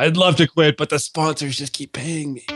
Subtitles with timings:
[0.00, 2.46] I'd love to quit, but the sponsors just keep paying me.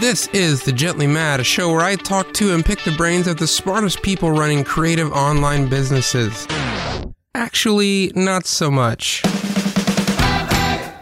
[0.00, 3.26] This is The Gently Mad, a show where I talk to and pick the brains
[3.26, 6.48] of the smartest people running creative online businesses.
[7.34, 9.20] Actually, not so much.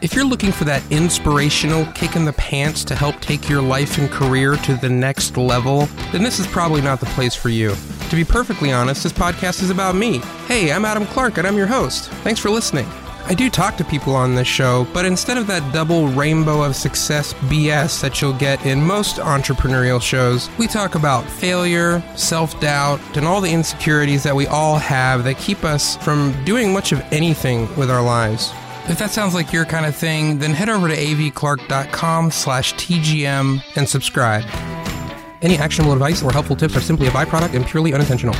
[0.03, 3.97] If you're looking for that inspirational kick in the pants to help take your life
[3.97, 7.77] and career to the next level, then this is probably not the place for you.
[8.11, 10.19] To be perfectly honest, this podcast is about me.
[10.49, 12.11] Hey, I'm Adam Clark and I'm your host.
[12.25, 12.89] Thanks for listening.
[13.27, 16.77] I do talk to people on this show, but instead of that double rainbow of
[16.77, 23.01] success BS that you'll get in most entrepreneurial shows, we talk about failure, self doubt,
[23.17, 27.01] and all the insecurities that we all have that keep us from doing much of
[27.13, 28.53] anything with our lives.
[28.89, 33.63] If that sounds like your kind of thing, then head over to avclark.com slash TGM
[33.77, 34.45] and subscribe.
[35.41, 38.35] Any actionable advice or helpful tips are simply a byproduct and purely unintentional.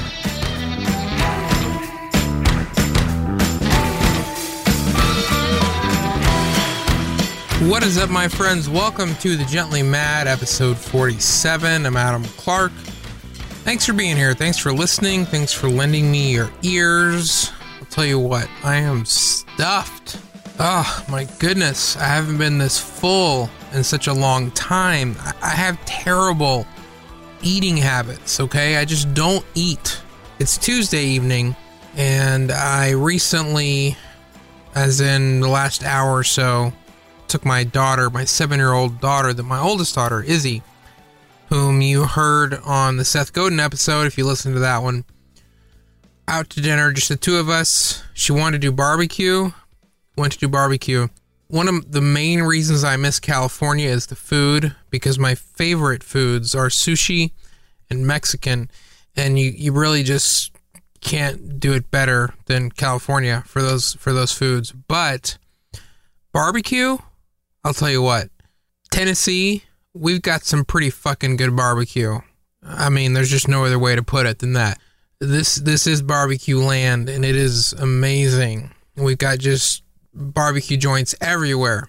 [7.65, 8.69] What is up, my friends?
[8.69, 11.87] Welcome to the Gently Mad, episode 47.
[11.87, 12.73] I'm Adam Clark.
[13.65, 14.35] Thanks for being here.
[14.35, 15.25] Thanks for listening.
[15.25, 17.51] Thanks for lending me your ears.
[17.81, 20.21] I'll tell you what, I am stuffed.
[20.61, 21.97] Oh, my goodness.
[21.97, 25.17] I haven't been this full in such a long time.
[25.41, 26.67] I have terrible
[27.41, 28.77] eating habits, okay?
[28.77, 30.03] I just don't eat.
[30.39, 31.57] It's Tuesday evening,
[31.97, 33.97] and I recently,
[34.75, 36.71] as in the last hour or so,
[37.35, 40.63] took my daughter, my seven year old daughter, that my oldest daughter, Izzy,
[41.49, 45.05] whom you heard on the Seth Godin episode, if you listened to that one,
[46.29, 48.05] out to dinner, just the two of us.
[48.15, 49.51] She wanted to do barbecue,
[50.17, 51.09] went to do barbecue.
[51.49, 56.55] One of the main reasons I miss California is the food because my favorite foods
[56.55, 57.33] are sushi
[57.91, 58.71] and Mexican,
[59.17, 60.53] and you, you really just
[61.01, 64.71] can't do it better than California for those for those foods.
[64.71, 65.37] But
[66.33, 66.99] barbecue,
[67.65, 68.29] I'll tell you what,
[68.91, 69.65] Tennessee,
[69.95, 72.19] we've got some pretty fucking good barbecue.
[72.63, 74.79] I mean, there's just no other way to put it than that.
[75.21, 78.73] This this is barbecue land, and it is amazing.
[78.97, 81.89] We've got just barbecue joints everywhere,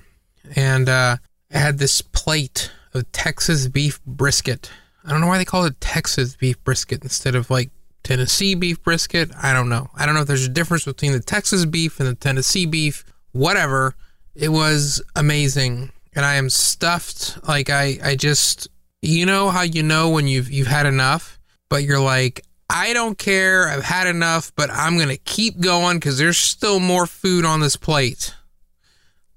[0.55, 1.17] and uh,
[1.53, 4.72] I had this plate of Texas beef brisket.
[5.03, 7.69] I don't know why they call it Texas beef brisket instead of like
[8.03, 9.31] Tennessee beef brisket.
[9.41, 9.89] I don't know.
[9.95, 13.03] I don't know if there's a difference between the Texas beef and the Tennessee beef.
[13.31, 13.95] Whatever.
[14.35, 17.38] It was amazing, and I am stuffed.
[17.47, 18.68] Like I, I just,
[19.01, 23.18] you know how you know when you've you've had enough, but you're like, I don't
[23.18, 23.68] care.
[23.68, 27.78] I've had enough, but I'm gonna keep going because there's still more food on this
[27.78, 28.35] plate.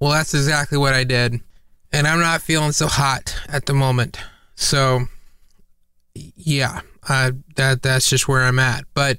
[0.00, 1.40] Well, that's exactly what I did,
[1.92, 4.18] and I'm not feeling so hot at the moment.
[4.56, 5.06] So,
[6.14, 8.84] yeah, uh, that that's just where I'm at.
[8.94, 9.18] But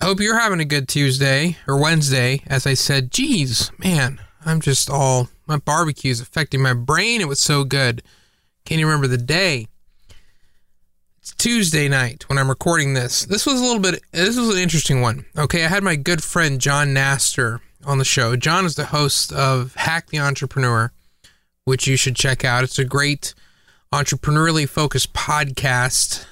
[0.00, 2.42] I hope you're having a good Tuesday or Wednesday.
[2.46, 7.20] As I said, geez, man, I'm just all my barbecue is affecting my brain.
[7.20, 8.02] It was so good.
[8.64, 9.68] Can't even remember the day.
[11.20, 13.24] It's Tuesday night when I'm recording this.
[13.24, 14.02] This was a little bit.
[14.12, 15.24] This was an interesting one.
[15.36, 18.36] Okay, I had my good friend Jon Nastor on the show.
[18.36, 20.92] Jon is the host of Hack the Entrepreneur,
[21.64, 22.64] which you should check out.
[22.64, 23.34] It's a great
[23.92, 26.26] entrepreneurially focused podcast.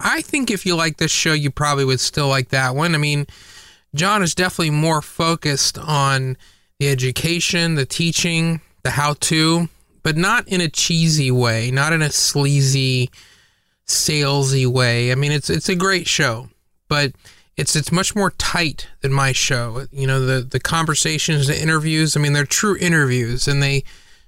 [0.00, 2.94] I think if you like this show, you probably would still like that one.
[2.94, 3.26] I mean,
[3.94, 6.36] Jon is definitely more focused on
[6.78, 9.68] the education, the teaching, the how to,
[10.02, 13.10] but not in a cheesy way, not in a sleazy,
[13.86, 15.10] salesy way.
[15.10, 16.48] I mean, it's it's a great show,
[16.88, 17.12] but
[17.56, 19.86] it's it's much more tight than my show.
[19.90, 22.16] You know, the the conversations, the interviews.
[22.16, 23.84] I mean, they're true interviews, and they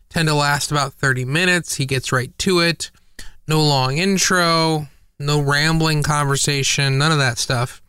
[0.09, 1.77] tend to last about thirty minutes.
[1.77, 2.91] He gets right to it.
[3.47, 4.89] No long intro,
[5.19, 7.81] no rambling conversation, none of that stuff.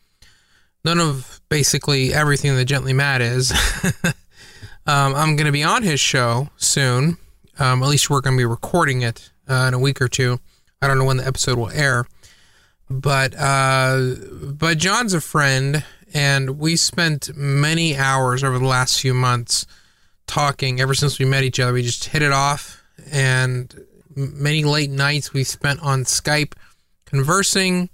[0.83, 3.51] None of basically everything that Gently Mad is.
[4.88, 7.18] Um, I'm going to be on his show soon.
[7.59, 10.40] Um, at least we're going to be recording it uh, in a week or two.
[10.81, 12.08] I don't know when the episode will air,
[12.90, 15.84] but uh, but Jon's a friend,
[16.14, 19.68] and we spent many hours over the last few months
[20.25, 20.81] talking.
[20.81, 23.85] Ever since we met each other, we just hit it off, and
[24.16, 26.53] many late nights we spent on Skype
[27.05, 27.90] conversing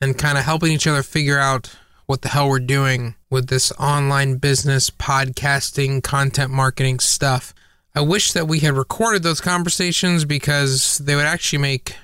[0.00, 1.76] and kind of helping each other figure out
[2.06, 7.52] what the hell we're doing with this online business, podcasting, content marketing stuff.
[7.92, 11.96] I wish that we had recorded those conversations because they would actually make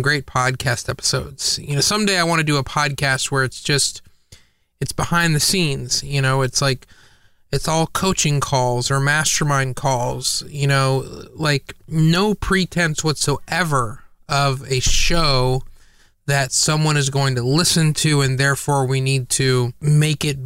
[0.00, 1.58] great podcast episodes.
[1.58, 4.02] You know, someday I want to do a podcast where it's just
[4.80, 6.86] it's behind the scenes, you know, it's like
[7.50, 14.78] it's all coaching calls or mastermind calls, you know, like no pretense whatsoever of a
[14.78, 15.62] show
[16.26, 20.38] that someone is going to listen to, and therefore we need to make it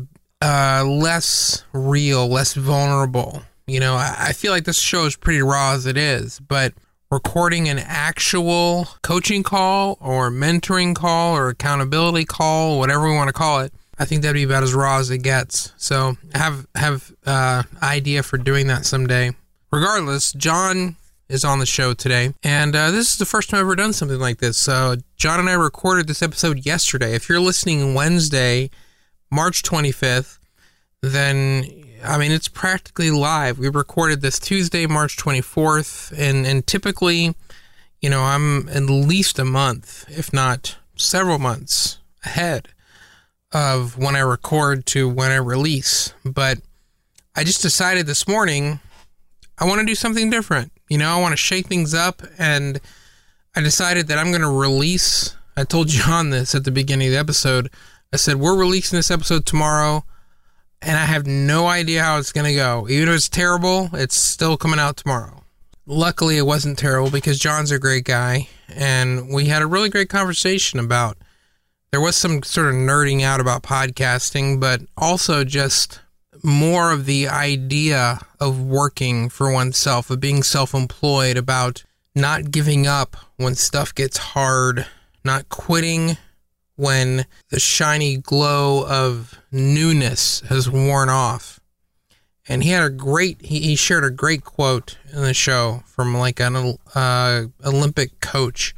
[0.43, 3.43] uh, less real, less vulnerable.
[3.67, 6.75] You know, I, I feel like this show is pretty raw as it is, but
[7.11, 13.33] recording an actual coaching call or mentoring call or accountability call, whatever we want to
[13.33, 15.73] call it, I think that'd be about as raw as it gets.
[15.77, 19.31] So have have uh, idea for doing that someday.
[19.71, 20.97] Regardless, Jon
[21.29, 23.93] is on the show today, and uh, this is the first time I've ever done
[23.93, 24.59] something like this.
[24.59, 27.15] So Jon and I recorded this episode yesterday.
[27.15, 28.71] If you're listening Wednesday,
[29.33, 30.39] March 25th,
[31.01, 31.65] then
[32.05, 33.59] I mean it's practically live.
[33.59, 37.35] We recorded this Tuesday, March 24th, and and typically,
[38.03, 42.69] you know, I'm at least a month, if not several months ahead
[43.53, 46.13] of when I record to when I release.
[46.25, 46.59] But
[47.35, 48.81] I just decided this morning
[49.59, 50.73] I want to do something different.
[50.91, 52.81] You know, I want to shake things up and
[53.57, 55.37] I decided that I'm going to release.
[55.57, 57.71] I told Jon this at the beginning of the episode.
[58.13, 60.05] I said, We're releasing this episode tomorrow
[60.83, 62.87] and I have no idea how it's going to go.
[62.89, 65.45] Even if it's terrible, it's still coming out tomorrow.
[65.87, 70.09] Luckily, it wasn't terrible because Jon's a great guy and we had a really great
[70.09, 71.17] conversation about
[71.91, 76.01] there was some sort of nerding out about podcasting, but also just
[76.43, 81.85] more of the idea of working for oneself, of being self employed, about
[82.15, 84.87] not giving up when stuff gets hard,
[85.25, 86.17] not quitting
[86.77, 91.61] when the shiny glow of newness has worn off.
[92.49, 96.17] And he had a great, he, he shared a great quote in the show from
[96.17, 98.75] like an uh, Olympic coach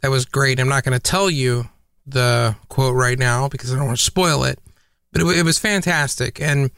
[0.00, 0.60] that was great.
[0.60, 1.68] I'm not going to tell you
[2.06, 4.58] the quote right now because I don't want to spoil it,
[5.12, 6.40] but it, it was fantastic.
[6.40, 6.70] And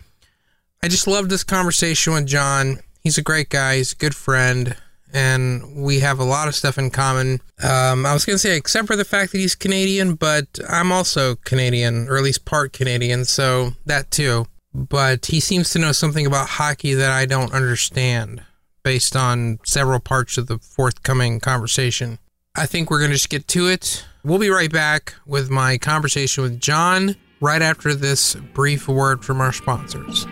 [0.82, 2.78] I just loved this conversation with Jon.
[3.00, 4.76] He's a great guy, he's a good friend,
[5.12, 7.40] and we have a lot of stuff in common.
[7.62, 10.90] Um, I was going to say, except for the fact that he's Canadian, but I'm
[10.90, 14.46] also Canadian, or at least part Canadian, so that too.
[14.74, 18.42] But he seems to know something about hockey that I don't understand
[18.82, 22.18] based on several parts of the forthcoming conversation.
[22.56, 24.04] I think we're going to just get to it.
[24.24, 29.40] We'll be right back with my conversation with Jon right after this brief word from
[29.40, 30.26] our sponsors.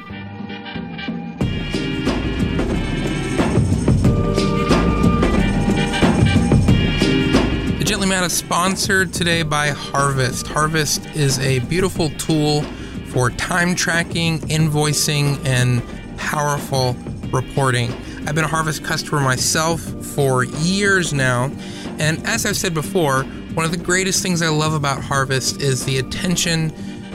[8.01, 10.47] Gently Mad is sponsored today by Harvest.
[10.47, 12.63] Harvest is a beautiful tool
[13.09, 15.83] for time tracking, invoicing, and
[16.17, 16.97] powerful
[17.31, 17.93] reporting.
[18.27, 21.53] I've been a Harvest customer myself for years now,
[21.99, 25.85] and as I've said before, one of the greatest things I love about Harvest is
[25.85, 26.71] the attention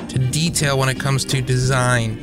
[0.09, 2.21] to detail when it comes to design.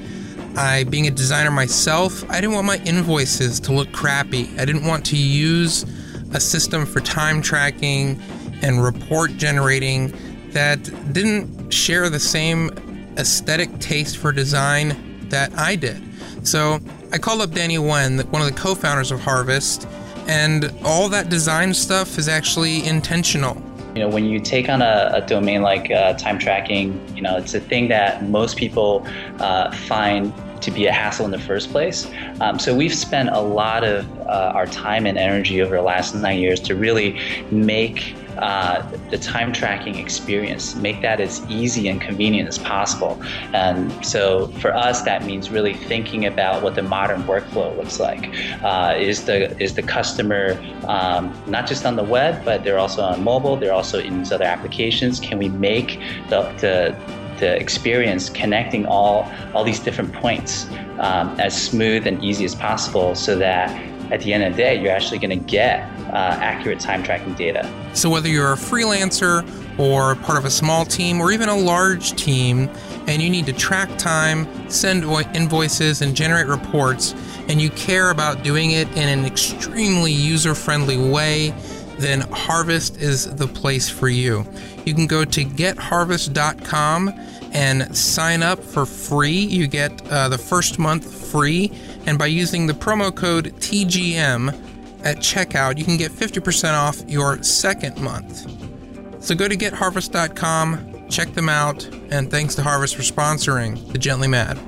[0.56, 4.56] I, being a designer myself, I didn't want my invoices to look crappy.
[4.56, 5.84] I didn't want to use
[6.32, 8.22] a system for time tracking
[8.62, 10.12] and report generating
[10.50, 10.82] that
[11.12, 12.70] didn't share the same
[13.18, 16.02] aesthetic taste for design that I did.
[16.46, 16.80] So
[17.12, 19.86] I called up Danny Wen, one of the co founders of Harvest,
[20.26, 23.60] and all that design stuff is actually intentional.
[23.94, 27.36] You know, when you take on a, a domain like uh, time tracking, you know,
[27.36, 29.06] it's a thing that most people
[29.38, 30.32] uh, find
[30.62, 32.10] to be a hassle in the first place.
[32.40, 36.14] Um, so we've spent a lot of uh, our time and energy over the last
[36.14, 37.20] nine years to really
[37.50, 43.20] make uh, the time tracking experience, make that as easy and convenient as possible.
[43.52, 48.30] And so for us, that means really thinking about what the modern workflow looks like.
[48.62, 53.02] Uh, is the is the customer um, not just on the web, but they're also
[53.02, 55.20] on mobile, they're also in these other applications.
[55.20, 56.96] Can we make the, the
[57.38, 60.68] the experience connecting all all these different points
[61.00, 63.68] um, as smooth and easy as possible so that
[64.12, 67.32] at the end of the day, you're actually going to get uh, accurate time tracking
[67.32, 67.68] data.
[67.94, 69.42] So, whether you're a freelancer
[69.78, 72.68] or part of a small team or even a large team,
[73.06, 75.04] and you need to track time, send
[75.34, 77.14] invoices, and generate reports,
[77.48, 81.54] and you care about doing it in an extremely user friendly way,
[81.98, 84.44] then Harvest is the place for you.
[84.84, 87.08] You can go to getharvest.com
[87.52, 89.40] and sign up for free.
[89.40, 91.72] You get uh, the first month free
[92.06, 94.48] and by using the promo code TGM
[95.04, 98.48] at checkout, you can get 50% off your second month.
[99.22, 104.28] So go to getharvest.com, check them out, and thanks to Harvest for sponsoring the Gently
[104.28, 104.58] Mad.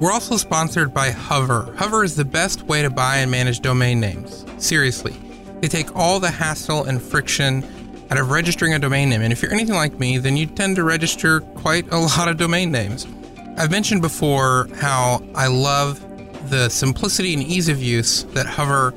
[0.00, 1.74] We're also sponsored by Hover.
[1.78, 4.44] Hover is the best way to buy and manage domain names.
[4.58, 5.14] Seriously,
[5.60, 7.62] they take all the hassle and friction
[8.10, 10.76] out of registering a domain name, and if you're anything like me, then you tend
[10.76, 13.06] to register quite a lot of domain names.
[13.56, 16.00] I've mentioned before how I love
[16.50, 18.92] the simplicity and ease of use that Hover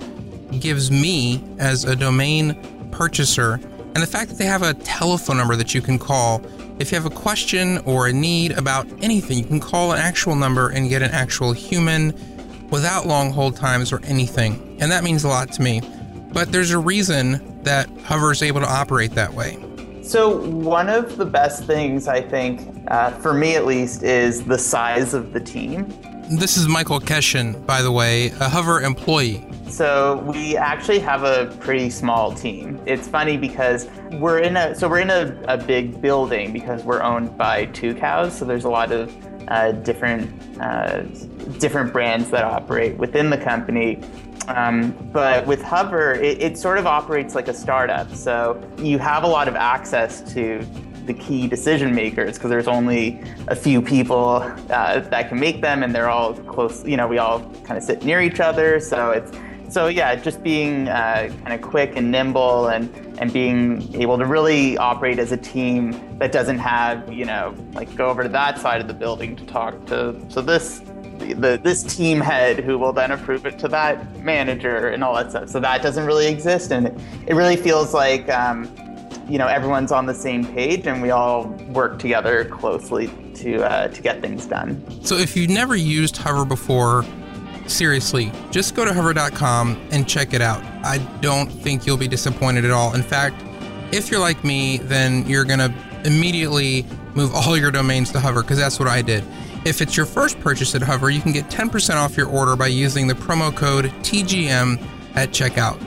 [0.59, 5.55] gives me as a domain purchaser, and the fact that they have a telephone number
[5.55, 6.41] that you can call.
[6.79, 10.35] If you have a question or a need about anything, you can call an actual
[10.35, 12.13] number and get an actual human
[12.69, 14.77] without long hold times or anything.
[14.79, 15.81] And that means a lot to me.
[16.31, 19.57] But there's a reason that Hover is able to operate that way.
[20.01, 24.57] So, one of the best things I think, uh, for me at least, is the
[24.57, 25.87] size of the team.
[26.31, 29.45] This is Michael Keshin, by the way, a Hover employee.
[29.67, 32.81] So we actually have a pretty small team.
[32.87, 37.03] It's funny because we're in a so we're in a, a big building because we're
[37.03, 38.31] owned by Tucows.
[38.31, 39.15] So there's a lot of
[39.47, 40.27] uh, different
[40.59, 41.01] uh,
[41.59, 44.01] different brands that operate within the company.
[44.49, 48.13] Um, but with Hover, it, it sort of operates like a startup.
[48.15, 50.65] So you have a lot of access to
[51.05, 55.83] the key decision makers because there's only a few people uh, that can make them,
[55.83, 56.85] and they're all close.
[56.85, 59.31] You know, we all kind of sit near each other, so it's
[59.69, 62.89] so yeah, just being uh, kind of quick and nimble and
[63.19, 67.93] and being able to really operate as a team that doesn't have you know like
[67.95, 70.81] go over to that side of the building to talk to so this
[71.19, 75.31] the, this team head who will then approve it to that manager and all that
[75.31, 75.49] stuff.
[75.49, 76.87] So that doesn't really exist, and
[77.27, 78.29] it, really feels like.
[78.29, 78.69] Um,
[79.27, 83.87] you know everyone's on the same page and we all work together closely to uh,
[83.89, 84.83] to get things done.
[85.05, 87.05] So if you've never used Hover before,
[87.67, 90.63] seriously, just go to hover.com and check it out.
[90.83, 92.95] I don't think you'll be disappointed at all.
[92.95, 93.43] In fact,
[93.91, 95.73] if you're like me, then you're to
[96.05, 96.85] immediately
[97.15, 99.23] move all your domains to Hover because that's what I did.
[99.65, 102.67] If it's your first purchase at Hover, you can get 10% off your order by
[102.67, 104.81] using the promo code TGM
[105.15, 105.79] at checkout.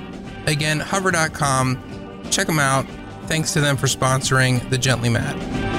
[0.47, 2.23] Again, hover.com.
[2.31, 2.87] Check them out.
[3.27, 5.73] Thanks to them for sponsoring the Gently Mad.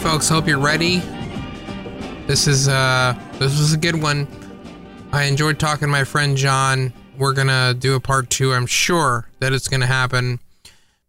[0.00, 0.28] Folks.
[0.30, 0.98] Hope you're ready.
[2.26, 4.26] This is uh this was a good one.
[5.12, 6.92] I enjoyed talking to my friend Jon.
[7.16, 8.52] We're gonna do a part two.
[8.52, 10.40] I'm sure that it's gonna happen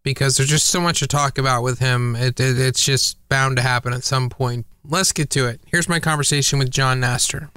[0.04, 2.16] because there's just so much to talk about with him.
[2.16, 4.66] It, it, it's just bound to happen at some point.
[4.88, 5.62] Let's get to it.
[5.68, 7.50] Here's my conversation with Jon Nastor.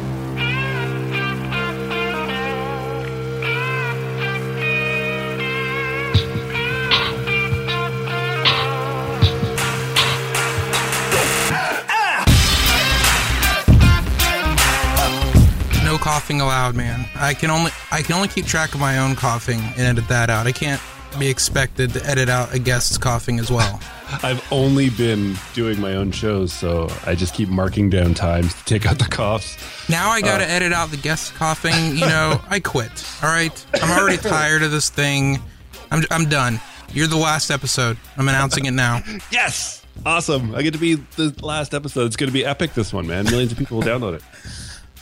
[16.25, 17.07] Coughing aloud, man.
[17.17, 20.31] I can only I can only keep track of my own coughing and edit that
[20.31, 20.47] out.
[20.47, 20.81] I can't
[21.19, 23.79] be expected to edit out a guest's coughing as well.
[24.23, 28.65] I've only been doing my own shows, so I just keep marking down times to
[28.65, 29.59] take out the coughs.
[29.91, 31.95] Now I got to uh, edit out the guest's coughing.
[31.95, 33.05] You know, I quit.
[33.23, 35.43] All right, I'm already tired of this thing.
[35.91, 36.59] I'm I'm done.
[36.95, 37.99] You're the last episode.
[38.17, 39.03] I'm announcing it now.
[39.31, 39.85] yes.
[40.07, 40.55] Awesome.
[40.55, 42.07] I get to be the last episode.
[42.07, 43.27] It's going to be epic, this one, man.
[43.27, 44.23] Millions of people will download it.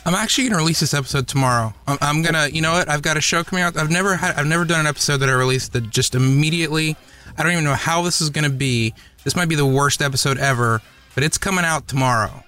[0.05, 1.73] I'm actually gonna release this episode tomorrow.
[1.87, 2.89] I'm, I'm, gonna, you know what?
[2.89, 3.77] I've got a show coming out.
[3.77, 6.97] I've never had, I've never done an episode that I released that just immediately.
[7.37, 8.93] I don't even know how this is gonna be.
[9.23, 10.81] This might be the worst episode ever,
[11.15, 12.43] but it's coming out tomorrow.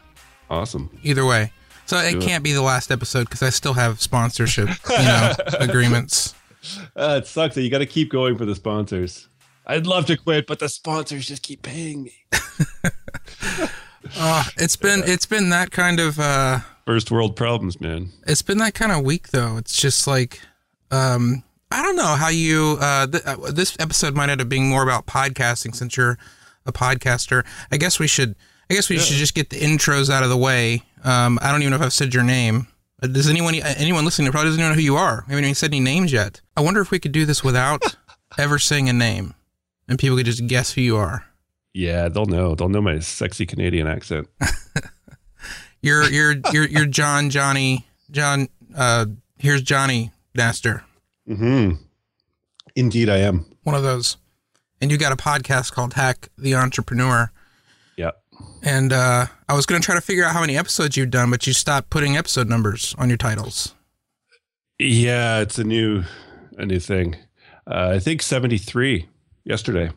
[0.50, 0.90] Awesome.
[1.04, 1.52] Either way,
[1.86, 5.34] so it, it can't be the last episode because I still have sponsorship, you know,
[5.60, 6.36] agreements.
[6.96, 9.30] Uh, it sucks that you got to keep going for the sponsors.
[9.66, 12.26] I'd love to quit, but the sponsors just keep paying me.
[14.18, 16.20] uh, it's been it's been that kind of.
[16.20, 18.10] Uh, first world problems, man.
[18.28, 19.58] It's been that kind of week though.
[19.58, 20.42] It's just like
[20.92, 24.70] um I don't know how you uh, th- uh, this episode might end up being
[24.70, 26.18] more about podcasting since you're
[26.66, 27.46] a podcaster.
[27.72, 28.36] I guess we should
[28.70, 29.02] I guess we yeah.
[29.02, 30.84] should just get the intros out of the way.
[31.04, 32.68] Um I don't even know if I've said your name.
[33.02, 35.24] Uh, does anyone uh, anyone listening probably doesn't even know who you are?
[35.28, 36.42] We haven't even said any names yet.
[36.56, 37.98] I wonder if we could do this without
[38.38, 39.34] ever saying a name
[39.88, 41.26] and people could just guess who you are.
[41.74, 42.56] Yeah, they'll know.
[42.56, 44.30] They'll know my sexy Canadian accent.
[45.86, 48.48] You're you're you're you're Jon Johnny Jon.
[48.76, 49.06] Uh,
[49.38, 50.82] here's Johnny Nastor.
[51.28, 51.74] Hmm.
[52.76, 54.18] Indeed, I am one of those.
[54.82, 57.32] And you got a podcast called Hack the Entrepreneur.
[57.98, 58.20] Yep.
[58.64, 61.30] And uh, I was going to try to figure out how many episodes you've done,
[61.30, 63.76] but you stopped putting episode numbers on your titles.
[64.80, 66.04] Yeah, it's a new
[66.58, 67.16] a new thing.
[67.68, 69.08] Uh, I think seventy three
[69.44, 69.92] yesterday.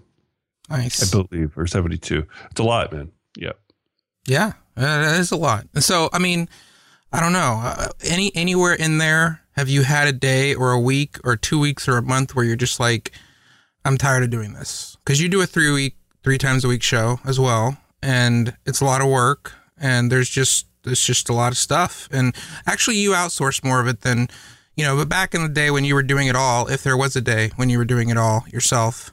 [0.69, 1.15] Nice.
[1.15, 2.27] I believe, or seventy two.
[2.51, 3.11] It's a lot, man.
[3.39, 3.59] Yep.
[4.27, 5.67] Yeah, uh, that is a lot.
[5.81, 6.49] So, I mean,
[7.13, 7.61] I don't know.
[7.65, 11.59] Uh, any anywhere in there, have you had a day or a week or two
[11.59, 13.13] weeks or a month where you're just like,
[13.85, 14.97] I'm tired of doing this?
[15.05, 18.81] Because you do a three week, three times a week show as well, and it's
[18.81, 22.09] a lot of work, and there's just it's just a lot of stuff.
[22.13, 22.35] And
[22.67, 24.29] actually, you outsource more of it than
[24.77, 24.97] you know.
[24.97, 27.21] But back in the day when you were doing it all, if there was a
[27.21, 29.13] day when you were doing it all yourself,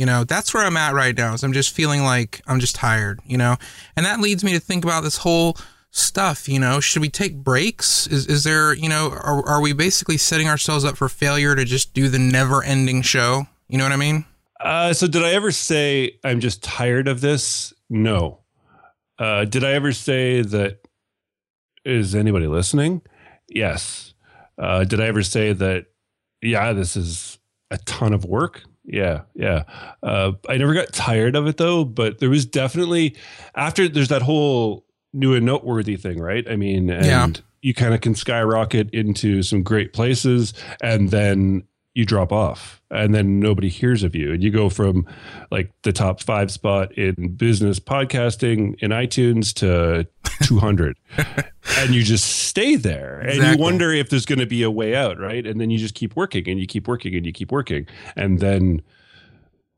[0.00, 1.34] you know, that's where I'm at right now.
[1.34, 3.56] Is I'm just feeling like I'm just tired, you know?
[3.96, 5.58] And that leads me to think about this whole
[5.90, 8.06] stuff, you know, should we take breaks?
[8.06, 11.66] Is is there, you know, are are we basically setting ourselves up for failure to
[11.66, 13.46] just do the never-ending show?
[13.68, 14.24] You know what I mean?
[14.58, 17.74] Uh, so did I ever say I'm just tired of this?
[17.90, 18.40] No.
[19.18, 20.78] Uh, did I ever say that?
[21.84, 23.02] Is anybody listening?
[23.50, 24.14] Yes.
[24.56, 25.88] Uh, did I ever say that?
[26.40, 27.38] Yeah, this is
[27.70, 28.62] a ton of work.
[28.92, 29.62] Yeah, yeah.
[30.02, 33.16] Uh, I never got tired of it though, but there was definitely
[33.54, 36.48] after there's that whole new and noteworthy thing, right?
[36.50, 37.28] I mean, and Yeah.
[37.62, 43.14] you kind of can skyrocket into some great places, and then you drop off, and
[43.14, 45.06] then nobody hears of you, and you go from
[45.50, 50.06] like the top five spot in business podcasting in iTunes to
[50.44, 50.96] 200,
[51.78, 54.94] and you just stay there, and you wonder if there's going to be a way
[54.94, 55.46] out, right?
[55.46, 58.38] And then you just keep working, and you keep working, and you keep working, and
[58.38, 58.82] then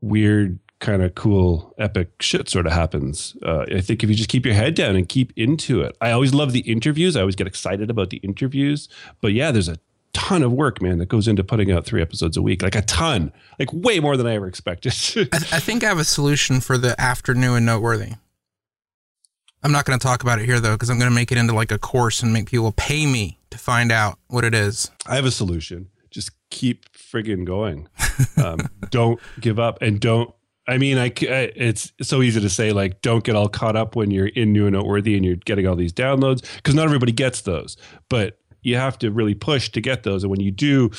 [0.01, 3.37] weird kind of cool epic shit sort of happens.
[3.41, 5.95] Uh, i think if you just keep your head down and keep into it.
[6.01, 7.15] I always love the interviews.
[7.15, 8.89] I always get excited about the interviews.
[9.21, 9.77] But yeah there's a
[10.13, 12.81] ton of work man that goes into putting out three episodes a week like a
[12.83, 14.93] ton like way more than i ever expected
[15.33, 18.13] I, I think I have a solution for the afternoon and noteworthy.
[19.63, 21.37] I'm not going to talk about it here though, because I'm going to make it
[21.37, 24.91] into like a course and make people pay me to find out what it is.
[25.05, 27.87] i have a solution just keep friggin' going
[28.37, 30.33] um, don't give up and don't
[30.65, 31.11] I mean, I.
[31.17, 34.65] it's so easy to say like, don't get all caught up when you're in new
[34.65, 37.75] and noteworthy and you're getting all these downloads because not everybody gets those.
[38.07, 40.91] But you have to really push to get those, and when you do,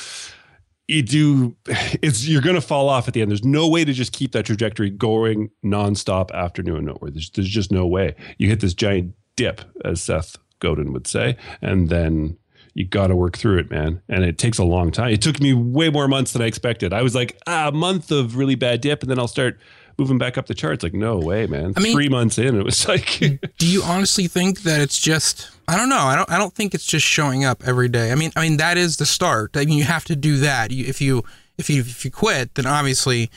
[0.87, 1.55] you do.
[2.01, 3.31] It's you're going to fall off at the end.
[3.31, 7.13] There's no way to just keep that trajectory going nonstop after new and noteworthy.
[7.15, 8.15] There's, there's just no way.
[8.37, 12.37] You hit this giant dip, as Seth Godin would say, and then
[12.73, 14.01] you got to work through it, man.
[14.09, 15.11] And it takes a long time.
[15.11, 16.91] It took me way more months than I expected.
[16.93, 19.59] I was like, ah, a month of really bad dip, and then I'll start
[19.97, 20.83] moving back up the charts.
[20.83, 21.73] Like, no way, man.
[21.77, 23.19] I mean- Three months in, it was like,
[23.57, 25.51] Do you honestly think that it's just?
[25.67, 25.97] I don't know.
[25.97, 26.29] I don't.
[26.31, 28.11] I don't think it's just showing up every day.
[28.11, 29.57] I mean, I mean that is the start.
[29.57, 30.71] I mean, you have to do that.
[30.71, 31.23] You, if you
[31.57, 33.31] if you if you quit, then obviously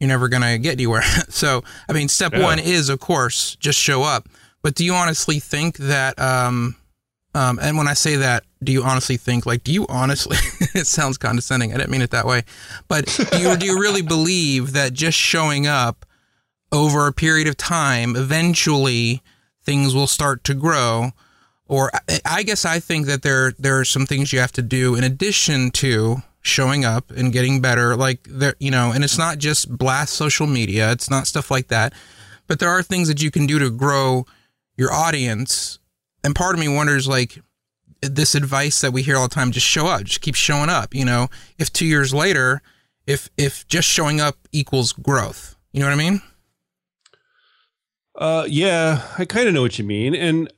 [0.00, 1.02] you're never gonna get anywhere.
[1.28, 2.42] so, I mean, step Yeah.
[2.42, 4.28] one is of course just show up.
[4.62, 6.18] But do you honestly think that?
[6.18, 6.76] Um,
[7.34, 9.62] um, and when I say that, do you honestly think like?
[9.64, 10.36] Do you honestly?
[10.74, 11.74] it sounds condescending.
[11.74, 12.44] I didn't mean it that way.
[12.88, 16.06] But do you do you really believe that just showing up
[16.72, 19.20] over a period of time, eventually
[19.64, 21.12] things will start to grow?
[21.66, 21.90] Or
[22.24, 25.04] I- guess I think that there there are some things you have to do in
[25.04, 27.96] addition to showing up and getting better.
[27.96, 30.92] Like there, you know, and it's not just blast social media.
[30.92, 31.94] It's not stuff like that.
[32.46, 34.26] But there are things that you can do to grow
[34.76, 35.78] your audience.
[36.22, 37.40] And part of me wonders, like,
[38.02, 40.94] this advice that we hear all the time: just show up, just keep showing up.
[40.94, 42.60] You know, if two years later,
[43.06, 46.20] if if just showing up equals growth, you know what I mean?
[48.16, 50.14] Uh, yeah, I kind of know what you mean.
[50.14, 50.52] And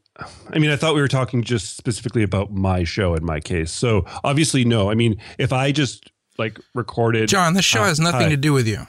[0.51, 3.71] I mean, I thought we were talking just specifically about my show in my case.
[3.71, 4.91] So obviously, no.
[4.91, 7.29] I mean, if I just like recorded.
[7.29, 8.29] Jon, this show Uh, has nothing hi.
[8.31, 8.87] to do with you.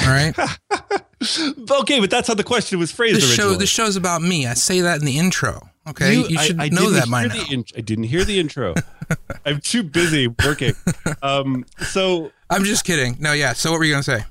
[0.00, 0.34] All right.
[1.70, 4.46] okay, but that's how the question was phrased this show this show's about me.
[4.46, 5.70] I say that in the intro.
[5.88, 6.16] Okay.
[6.16, 7.34] You, I- should I know didn't that by now.
[7.34, 8.74] the in- I didn't hear the intro.
[9.46, 10.74] I'm too busy working.
[11.22, 13.16] Um, so I'm just kidding.
[13.20, 13.52] No, yeah.
[13.52, 14.24] So what were you gonna say?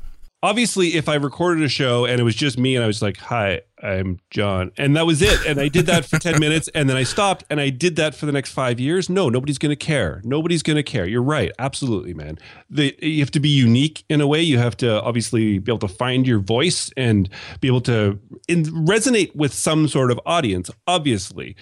[0.43, 3.17] Obviously if I recorded a show and it was just me and I was like,
[3.17, 6.89] "Hi, I'm Jon," and that was it, and I did that for ten minutes, and
[6.89, 9.09] then I stopped, and I did that for the next five years.
[9.09, 10.21] No, nobody's going to care.
[10.25, 11.07] Nobody's going to care.
[11.07, 12.37] You're right, absolutely, man.
[12.69, 14.41] The, you have to be unique in a way.
[14.41, 17.29] You have to obviously be able to find your voice and
[17.61, 20.69] be able to in, resonate with some sort of audience.
[20.87, 21.55] Obviously.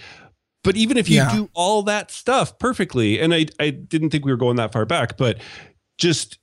[0.63, 1.31] But even if you Yeah.
[1.31, 4.85] do all that stuff perfectly, and I, I didn't think we were going that far
[4.85, 5.39] back, but
[5.97, 6.37] just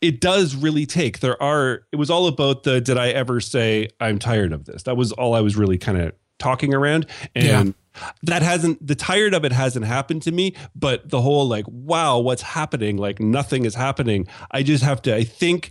[0.00, 1.20] it does really take.
[1.20, 4.84] There are it was all about the did i ever say i'm tired of this?
[4.84, 7.06] That was all i was really kind of talking around.
[7.34, 7.74] And
[8.22, 12.18] that hasn't the tired of it hasn't happened to me but the whole like wow
[12.18, 12.96] what's happening?
[12.96, 14.26] Like nothing is happening.
[14.50, 15.70] I just have to i think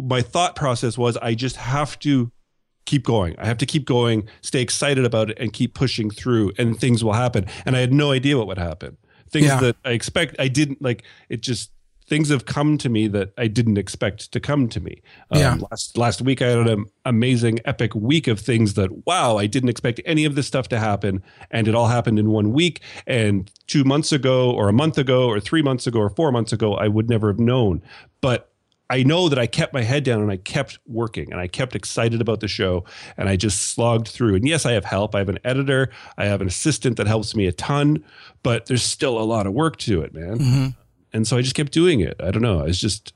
[0.00, 2.30] my thought process was i just have to
[2.86, 3.36] keep going.
[3.38, 7.02] I have to keep going stay excited about it and keep pushing through and things
[7.04, 7.46] will happen.
[7.64, 8.96] And i had no idea what would happen.
[9.30, 9.60] Things Yeah.
[9.60, 11.70] that i expect i didn't like it just
[12.10, 15.00] things have come to me that I didn't expect to come to me.
[15.30, 15.56] Um, Yeah.
[15.70, 19.70] Last last week I had an amazing, epic week of things that wow, I didn't
[19.70, 22.80] expect any of this stuff to happen, and it all happened in one week.
[23.06, 26.52] And two months ago, or a month ago, or three months ago, or four months
[26.52, 27.80] ago, I would never have known.
[28.20, 28.48] But
[28.92, 31.76] I know that I kept my head down and I kept working and I kept
[31.76, 32.84] excited about the show
[33.16, 34.34] and I just slogged through.
[34.34, 35.14] And yes, I have help.
[35.14, 38.02] I have an editor, I have an assistant that helps me a ton,
[38.42, 40.74] but there's still a lot of work to it, man Mhm.
[41.12, 42.16] And so I just kept doing it.
[42.20, 42.60] I don't know.
[42.60, 43.12] It's just,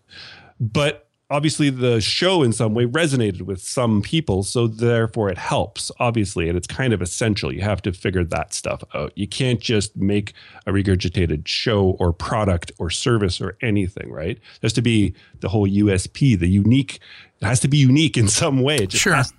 [0.60, 5.90] but obviously the show in some way resonated with some people so therefore it helps
[5.98, 9.58] obviously and it's kind of essential you have to figure that stuff out you can't
[9.58, 10.34] just make
[10.66, 15.48] a regurgitated show or product or service or anything right there has to be the
[15.48, 17.00] whole usp the unique
[17.40, 19.14] it has to be unique in some way Sure.
[19.14, 19.32] to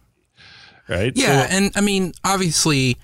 [0.89, 2.97] right Yeah, So- and I mean, obviously,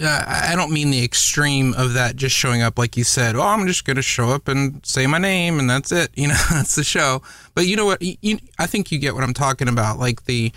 [0.00, 3.34] I don't mean the extreme of that just showing up like you said.
[3.34, 6.10] Oh, I'm just going to show up and say my name and that's it.
[6.14, 7.22] You know, that's the show.
[7.54, 8.00] But you know what?
[8.00, 9.98] You, I think you get what I'm talking about.
[9.98, 10.52] Like the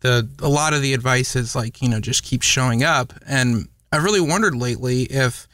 [0.00, 3.12] the a lot of the advice is like you know just keep showing up.
[3.26, 5.48] And I've really wondered lately if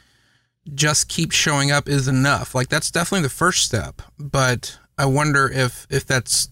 [0.73, 2.53] just keep showing up is enough.
[2.53, 4.01] Like that's definitely the first step.
[4.19, 6.49] But I wonder if if that's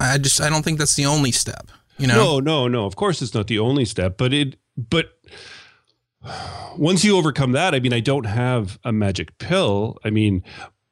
[0.00, 1.70] I just I don't think that's the only step.
[1.98, 2.16] You know.
[2.16, 2.86] No, no, no.
[2.86, 5.13] Of course, it's not the only step, but it, but
[6.76, 9.98] once you overcome that, I mean, I don't have a magic pill.
[10.04, 10.42] I mean,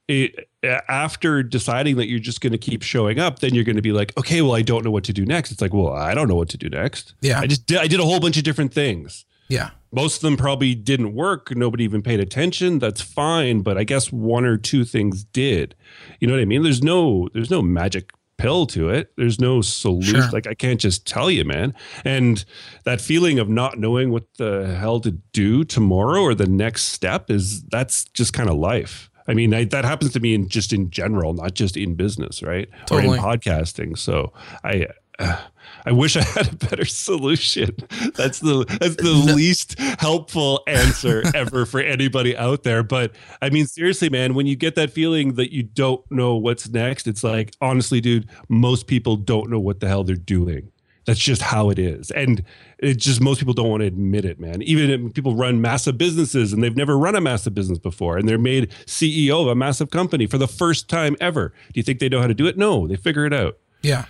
[0.08, 3.82] it, after deciding that you're just going to keep showing up, then you're going to
[3.82, 5.50] be like, okay, well, I don't know what to do next.
[5.50, 7.14] It's like, well, I don't know what to do next.
[7.20, 7.40] Yeah.
[7.40, 9.24] I just did, I did a whole bunch of different things.
[9.48, 9.70] Yeah.
[9.92, 11.54] Most of them probably didn't work.
[11.54, 12.78] Nobody even paid attention.
[12.78, 15.74] That's fine, but I guess one or two things did.
[16.20, 16.62] You know what I mean?
[16.62, 19.12] There's no there's no magic pill to it.
[19.16, 20.20] There's no solution.
[20.20, 20.30] Sure.
[20.30, 21.74] Like I can't just tell you, man.
[22.04, 22.44] And
[22.84, 27.30] that feeling of not knowing what the hell to do tomorrow or the next step
[27.30, 29.10] is that's just kind of life.
[29.28, 32.42] I mean, I, that happens to me in just in general, not just in business,
[32.42, 32.68] right?
[32.86, 33.16] Totally.
[33.16, 33.96] Or in podcasting.
[33.96, 34.32] So
[34.64, 34.88] I.
[35.18, 35.38] Uh,
[35.84, 37.76] I wish I had a better solution.
[38.14, 42.82] That's the that's the least helpful answer ever for anybody out there.
[42.82, 46.68] But I mean, seriously, man, when you get that feeling that you don't know what's
[46.68, 50.70] next, it's like honestly, dude, most people don't know what the hell they're doing.
[51.04, 52.44] That's just how it is, and
[52.78, 54.62] it just most people don't want to admit it, man.
[54.62, 58.38] Even people run massive businesses and they've never run a massive business before, and they're
[58.38, 61.48] made CEO of a massive company for the first time ever.
[61.72, 62.56] Do you think they know how to do it?
[62.56, 63.58] No, they figure it out.
[63.82, 64.04] Yeah.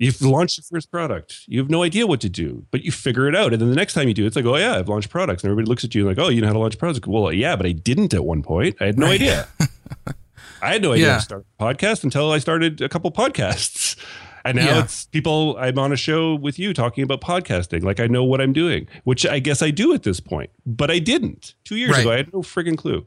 [0.00, 1.40] You've launched your first product.
[1.46, 3.52] You have no idea what to do, but you figure it out.
[3.52, 5.44] And then the next time you do, it, it's like, oh yeah, I've launched products.
[5.44, 7.06] And everybody looks at you like, oh, you know how to launch products.
[7.06, 8.76] Well, yeah, but I didn't at one point.
[8.80, 9.20] I had no Right.
[9.20, 9.46] idea.
[10.62, 11.12] I had no idea Yeah.
[11.12, 13.96] how to start a podcast until I started a couple podcasts.
[14.42, 14.84] And now Yeah.
[14.84, 17.82] it's people, I'm on a show with you talking about podcasting.
[17.82, 20.90] Like I know what I'm doing, which I guess I do at this point, but
[20.90, 21.52] I didn't.
[21.64, 22.00] Two years Right.
[22.00, 23.06] ago, I had no friggin' clue.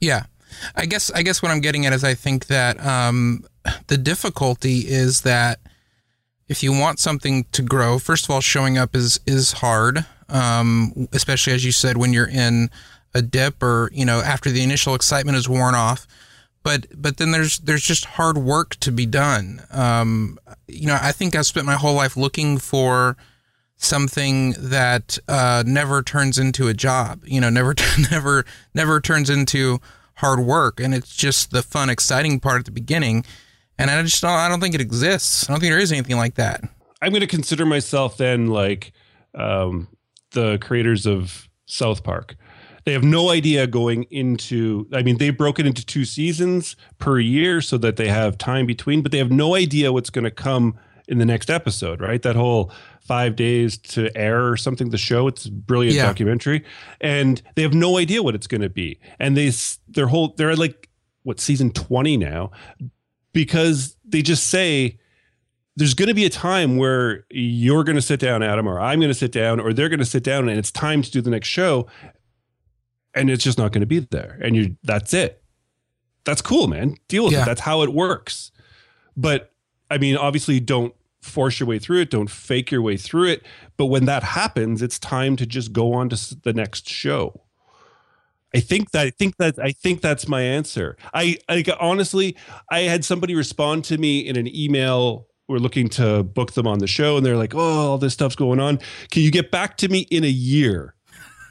[0.00, 0.24] Yeah.
[0.74, 3.44] I guess I guess what I'm getting at is I think that um,
[3.86, 5.60] the difficulty is that
[6.48, 11.08] if you want something to grow, first of all, showing up is is hard, um,
[11.12, 12.70] especially as you said when you're in
[13.14, 16.06] a dip or you know after the initial excitement is worn off.
[16.62, 19.62] But but then there's there's just hard work to be done.
[19.70, 23.16] Um, you know, I think I've spent my whole life looking for
[23.76, 27.22] something that uh, never turns into a job.
[27.24, 27.74] You know, never
[28.10, 29.80] never never turns into
[30.16, 33.24] hard work, and it's just the fun, exciting part at the beginning.
[33.78, 35.48] And I just don't, I don't think it exists.
[35.48, 36.62] I don't think there is anything like that.
[37.02, 38.92] I'm going to consider myself then like
[39.34, 39.88] um,
[40.30, 42.36] the creators of South Park.
[42.84, 44.86] They have no idea going into.
[44.92, 49.02] I mean, they've broken into two seasons per year so that they have time between,
[49.02, 52.00] but they have no idea what's going to come in the next episode.
[52.02, 52.20] Right?
[52.20, 54.90] That whole five days to air or something.
[54.90, 55.28] The show.
[55.28, 56.04] It's a brilliant Yeah.
[56.06, 56.62] documentary,
[57.00, 58.98] and they have no idea what it's going to be.
[59.18, 59.50] And they
[59.88, 60.90] their whole they're like
[61.22, 62.50] what season twenty now
[63.34, 64.98] because they just say
[65.76, 69.00] there's going to be a time where you're going to sit down, Adam, or I'm
[69.00, 71.20] going to sit down, or they're going to sit down, and it's time to do
[71.20, 71.86] the next show,
[73.12, 75.42] and it's just not going to be there, and you that's it.
[76.24, 76.96] That's cool, man.
[77.08, 77.42] Deal with Yeah.
[77.42, 77.46] it.
[77.46, 78.50] That's how it works.
[79.16, 79.52] But
[79.90, 82.10] I mean, obviously, don't force your way through it.
[82.10, 83.42] Don't fake your way through it.
[83.76, 87.42] But when that happens, it's time to just go on to the next show.
[88.54, 90.96] I think that I think that I think that's my answer.
[91.12, 91.38] I
[91.80, 92.36] honestly,
[92.70, 95.26] I had somebody respond to me in an email.
[95.48, 98.36] We're looking to book them on the show, and they're like, "Oh, all this stuff's
[98.36, 98.78] going on.
[99.10, 100.94] Can you get back to me in a year?"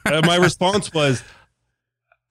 [0.06, 1.22] Uh, my response was,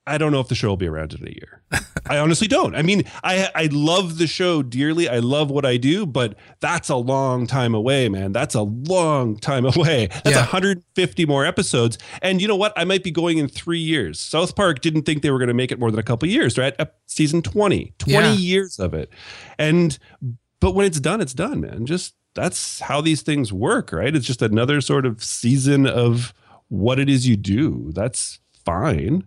[0.06, 1.62] "I don't know if the show will be around in a year.
[2.06, 2.76] I honestly don't.
[2.76, 5.08] I mean, I I love the show dearly.
[5.08, 8.32] I love what I do, but that's a long time away, man.
[8.34, 10.08] That's a long time away.
[10.24, 10.42] That's Yeah.
[10.42, 11.98] 150 more episodes.
[12.22, 12.74] And you know what?
[12.76, 14.20] I might be going in three years.
[14.20, 16.58] South Park didn't think they were going to make it more than a couple years.
[16.60, 18.34] At season 20, 20 Yeah.
[18.34, 19.10] years of it.
[19.58, 19.98] And
[20.60, 21.86] but when it's done, it's done, man.
[21.86, 24.16] Just that's how these things work, right?
[24.16, 26.34] It's just another sort of season of
[26.70, 27.92] what it is you do.
[27.94, 29.26] That's fine.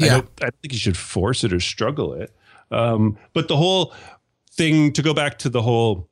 [0.00, 2.34] I don't, I don't think you should force it or struggle it.
[2.70, 3.94] Um, but the whole
[4.52, 6.08] thing to go back to the whole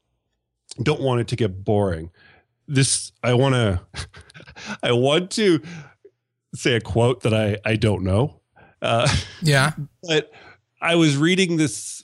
[0.83, 2.11] don't want it to get boring.
[2.67, 3.81] This I want to
[4.83, 5.61] I want to
[6.55, 8.41] say a quote that I I don't know.
[8.81, 9.09] Uh,
[9.43, 9.73] Yeah.
[10.03, 10.33] but
[10.81, 12.03] I was reading this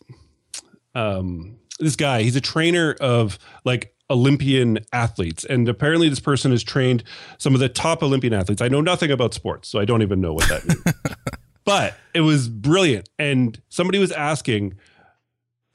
[0.95, 2.23] um, this guy.
[2.23, 7.05] He's a trainer of like Olympian athletes, and apparently this person has trained
[7.39, 8.61] some of the top Olympian athletes.
[8.61, 10.83] I know nothing about sports, so I don't even know what that means.
[11.65, 14.75] but it was brilliant, and somebody was asking,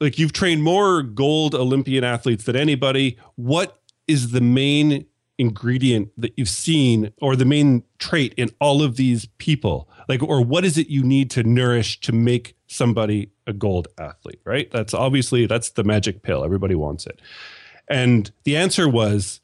[0.00, 3.18] like, you've trained more gold Olympian athletes than anybody.
[3.36, 5.06] What is the main
[5.38, 9.88] ingredient that you've seen or the main trait in all of these people?
[10.08, 14.40] Like or what is it you need to nourish to make somebody a gold athlete
[14.44, 14.70] right?
[14.70, 16.44] That's obviously that's the magic pill.
[16.44, 17.20] Everybody wants it.
[17.88, 19.40] And the answer was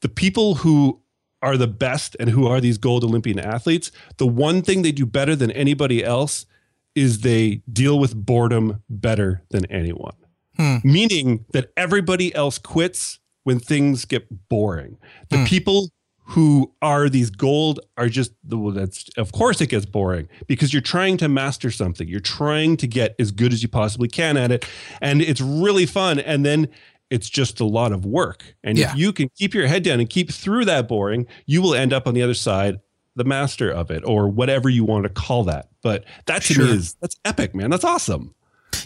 [0.00, 1.00] the people who
[1.42, 5.06] are the best and who are these gold olympian athletes the one thing they do
[5.06, 6.46] better than anybody else
[6.94, 10.16] is they deal with boredom better than anyone
[10.56, 10.76] hmm.
[10.82, 14.98] meaning that everybody else quits when things get boring.
[15.30, 15.46] The mm.
[15.46, 15.90] people
[16.30, 20.72] who are these gold are just the well, that's of course it gets boring because
[20.72, 22.08] you're trying to master something.
[22.08, 24.68] You're trying to get as good as you possibly can at it.
[25.00, 26.18] And it's really fun.
[26.18, 26.66] And then
[27.10, 28.42] it's just a lot of work.
[28.64, 28.90] And yeah.
[28.90, 31.92] if you can keep your head down and keep through that boring, you will end
[31.92, 32.80] up on the other side
[33.14, 35.68] the master of it or whatever you want to call that.
[35.82, 36.64] But that to sure.
[36.64, 37.70] me is that's epic, man.
[37.70, 38.34] That's awesome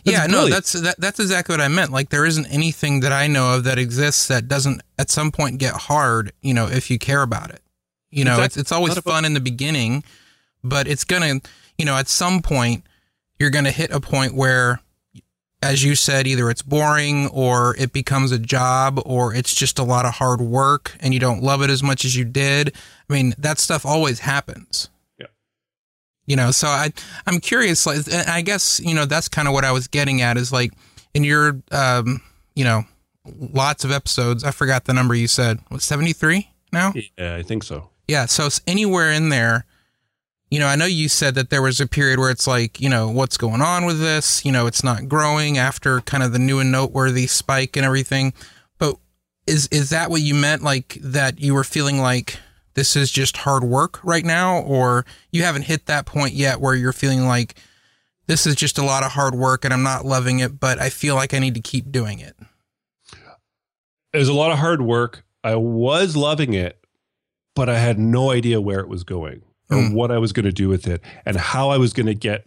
[0.05, 1.93] yeah, no, that's that, that's exactly what I meant.
[1.93, 5.59] Like there isn't anything that I know of that exists that doesn't at some point
[5.59, 6.33] get hard.
[6.43, 7.63] You know, if you care about it.
[8.11, 8.45] You know, exactly.
[8.45, 10.03] it's it's always fun in the beginning,
[10.65, 11.41] but it's gonna,
[11.79, 12.85] you know, at some point
[13.39, 14.81] you're gonna hit a point where,
[15.63, 19.83] as you said, either it's boring or it becomes a job or it's just a
[19.83, 22.75] lot of hard work and you don't love it as much as you did.
[23.09, 25.27] I mean, that stuff always happens Yeah.
[26.27, 26.93] you know so i
[27.27, 30.37] i'm curious like i guess you know that's kind of what i was getting at
[30.37, 30.73] is like
[31.13, 32.21] in your um
[32.55, 32.85] you know
[33.53, 37.65] lots of episodes i forgot the number you said was 73 now yeah i think
[37.65, 39.65] so yeah so anywhere in there
[40.51, 42.89] you know i know you said that there was a period where it's like you
[42.89, 44.45] know what's going on with this?
[44.45, 48.33] You know it's not growing after kind of the new and noteworthy spike and everything.
[48.79, 48.97] But
[49.47, 50.63] is is that what you meant?
[50.63, 52.39] Like that you were feeling like
[52.75, 56.75] this is just hard work right now, or you haven't hit that point yet where
[56.75, 57.57] you're feeling like
[58.27, 60.89] this is just a lot of hard work and I'm not loving it, but I
[60.89, 62.37] feel like I need to keep doing it?
[64.13, 65.25] It was a lot of hard work.
[65.43, 66.79] I was loving it,
[67.55, 69.95] but I had no idea where it was going or mm.
[69.95, 72.47] what I was going to do with it and how I was going to get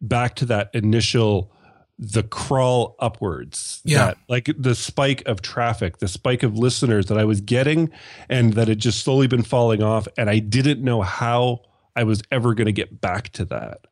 [0.00, 1.52] back to that initial
[2.00, 3.82] the crawl upwards.
[3.84, 4.06] Yeah.
[4.06, 7.90] That, like the spike of traffic, the spike of listeners that I was getting
[8.30, 10.08] and that had just slowly been falling off.
[10.16, 11.60] And I didn't know how
[11.94, 13.86] I was ever going to get back to that.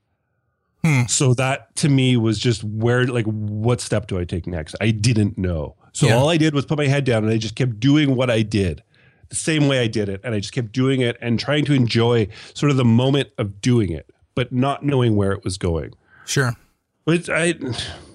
[0.82, 1.02] Hmm.
[1.06, 4.74] So that to me was just where, like, what step do I take next?
[4.80, 5.74] I didn't know.
[5.92, 6.14] So yeah.
[6.14, 8.42] all I did was put my head down and I just kept doing what I
[8.42, 8.82] did
[9.28, 10.20] the same way I did it.
[10.24, 13.60] And I just kept doing it and trying to enjoy sort of the moment of
[13.60, 15.94] doing it, but not knowing where it was going.
[16.26, 16.54] Sure.
[17.04, 17.54] But I,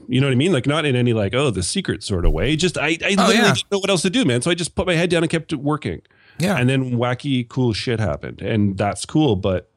[0.08, 0.52] you know what I mean?
[0.52, 2.56] Like not in any like oh the secret sort of way.
[2.56, 3.54] Just I I oh, literally yeah.
[3.54, 4.41] didn't know what else to do, man.
[4.41, 6.02] So I just put my head down and kept working.
[6.39, 6.58] Yeah.
[6.58, 9.36] And then wacky cool shit happened, and that's cool.
[9.36, 9.69] But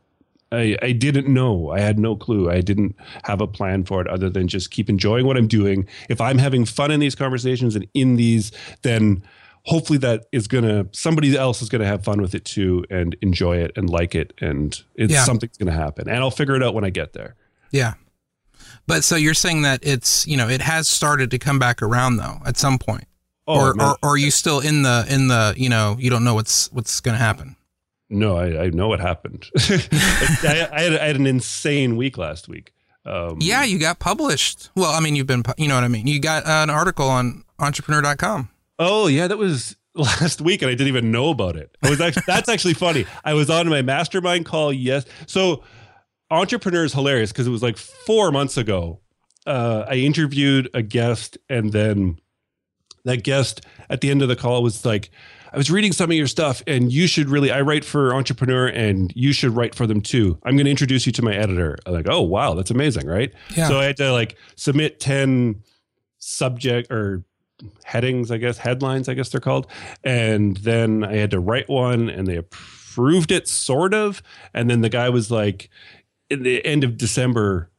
[0.52, 1.70] I I didn't know.
[1.70, 2.50] I had no clue.
[2.50, 5.86] I didn't have a plan for it other than just keep enjoying what I'm doing.
[6.08, 9.22] If I'm having fun in these conversations and in these, then
[9.66, 13.56] hopefully that is gonna somebody else is gonna have fun with it too and enjoy
[13.56, 15.24] it and like it and it's yeah.
[15.24, 17.34] something's gonna happen and I'll figure it out when I get there.
[17.70, 17.94] Yeah.
[18.86, 22.16] But so you're saying that it's you know it has started to come back around
[22.16, 23.04] though at some point,
[23.46, 26.24] oh, or, or, or are you still in the in the you know you don't
[26.24, 27.56] know what's what's going to happen?
[28.08, 29.46] No, I, I know what happened.
[29.58, 32.72] I, I, had, I had an insane week last week.
[33.04, 34.70] Um, yeah, you got published.
[34.76, 36.06] Well, I mean, you've been you know what I mean.
[36.06, 38.50] You got an article on Entrepreneur.com.
[38.78, 41.76] Oh yeah, that was last week, and I didn't even know about it.
[41.82, 43.06] I was actually that's actually funny.
[43.24, 44.72] I was on my mastermind call.
[44.72, 45.62] Yes, so
[46.30, 49.00] Entrepreneur is hilarious because it was like four months ago.
[49.46, 52.18] Uh, I interviewed a guest, and then
[53.04, 55.10] that guest at the end of the call was like,
[55.52, 57.52] I was reading some of your stuff, and you should really.
[57.52, 60.38] I write for Entrepreneur, and you should write for them too.
[60.44, 61.76] I'm going to introduce you to my editor.
[61.86, 63.32] I'm like, oh wow, that's amazing, right?
[63.56, 63.68] Yeah.
[63.68, 65.62] So I had to like submit ten
[66.18, 67.24] subject or
[67.84, 69.66] headings, I guess headlines, I guess they're called,
[70.04, 74.80] and then I had to write one, and they approved it, sort of, and then
[74.80, 75.70] the guy was like,
[76.28, 77.70] in the end of December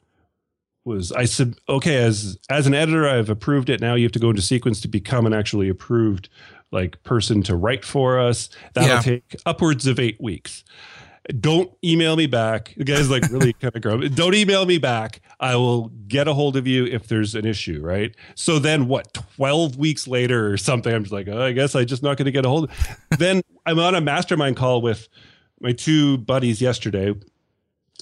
[0.86, 3.82] was I said, okay, as as an editor, I've approved it.
[3.82, 6.30] Now you have to go into sequence to become an actually approved
[6.72, 8.50] like person to write for us.
[8.74, 9.02] That'll yeah.
[9.02, 10.64] take upwards of eight weeks.
[11.40, 12.74] Don't email me back.
[12.78, 14.10] The guy's like really kind of grumpy.
[14.10, 15.22] Don't email me back.
[15.40, 18.16] I will get a hold of you if there's an issue, right?
[18.36, 21.86] So then what, 12 weeks later or something, I'm just like, oh, I guess I'm
[21.86, 22.72] just not going to get a hold
[23.18, 25.10] Then I'm on a mastermind call with
[25.60, 27.14] my two buddies yesterday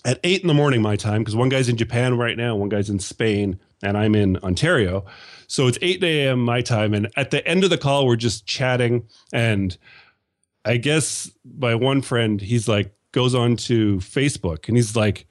[0.03, 2.69] at eight in the morning my time because one guy's in Japan right now, one
[2.69, 5.05] guy's in Spain, and I'm in Ontario.
[5.47, 6.39] So it's 8 a.m.
[6.39, 6.93] my time.
[6.93, 9.07] And at the end of the call, we're just chatting.
[9.33, 9.77] And
[10.63, 15.25] I guess my one friend, he's like, goes on to Facebook and he's like,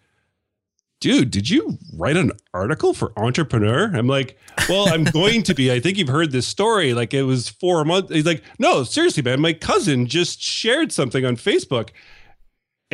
[1.01, 3.95] dude, did you write an article for Entrepreneur?
[3.95, 4.39] I'm like,
[4.71, 5.71] well, I'm going to be.
[5.71, 6.95] I think you've heard this story.
[6.95, 8.11] Like it was four months.
[8.11, 9.39] He's like, no, seriously, man.
[9.43, 11.91] My cousin just shared something on Facebook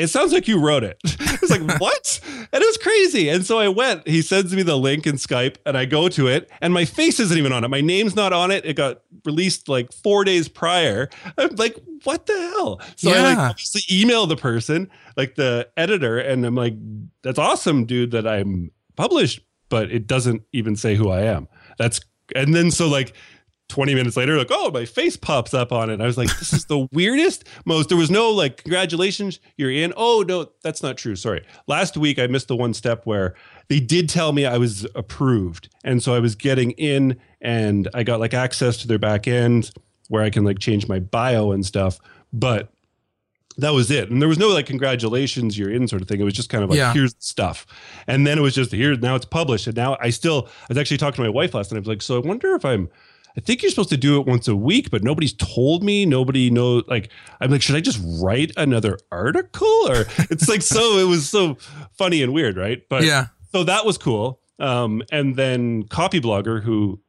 [0.00, 0.98] it sounds like you wrote it.
[1.20, 2.20] I was like, what?
[2.24, 3.28] And it was crazy.
[3.28, 6.26] And so I went, he sends me the link in Skype and I go to
[6.26, 7.68] it and my face isn't even on it.
[7.68, 8.64] My name's not on it.
[8.64, 11.08] It got released like four days prior.
[11.36, 12.80] I'm like, what the hell?
[12.96, 13.16] So yeah.
[13.16, 16.74] I like obviously email the person, like the editor, and I'm like,
[17.22, 21.48] that's awesome, dude, that I'm published, but it doesn't even say who I am.
[21.78, 22.00] That's
[22.34, 23.14] and then so like
[23.70, 26.00] 20 minutes later, like, oh, my face pops up on it.
[26.00, 27.88] I was like, this is the weirdest, most.
[27.88, 29.94] There was no like, congratulations, you're in.
[29.96, 31.16] Oh, no, that's not true.
[31.16, 31.44] Sorry.
[31.66, 33.35] Last week, I missed the one step where
[33.68, 35.68] they did tell me I was approved.
[35.85, 39.70] And so I was getting in and I got like access to their back end
[40.09, 41.98] where I can like change my bio and stuff.
[42.33, 42.72] But
[43.56, 44.11] that was it.
[44.11, 46.20] And there was no like congratulations, you're in sort of thing.
[46.20, 46.92] It was just kind of like yeah.
[46.92, 47.66] here's the stuff.
[48.06, 49.66] And then it was just here now it's published.
[49.66, 51.78] And now I still I was actually talking to my wife last night.
[51.78, 52.88] I was like, so I wonder if I'm
[53.36, 56.04] I think you're supposed to do it once a week, but nobody's told me.
[56.04, 56.84] Nobody knows.
[56.88, 59.66] Like, I'm like, should I just write another article?
[59.88, 60.98] Or it's like so.
[60.98, 61.56] It was so
[61.92, 62.82] funny and weird, right?
[62.88, 63.26] But yeah.
[63.52, 64.40] So that was cool.
[64.58, 67.00] Um, and then Copyblogger, who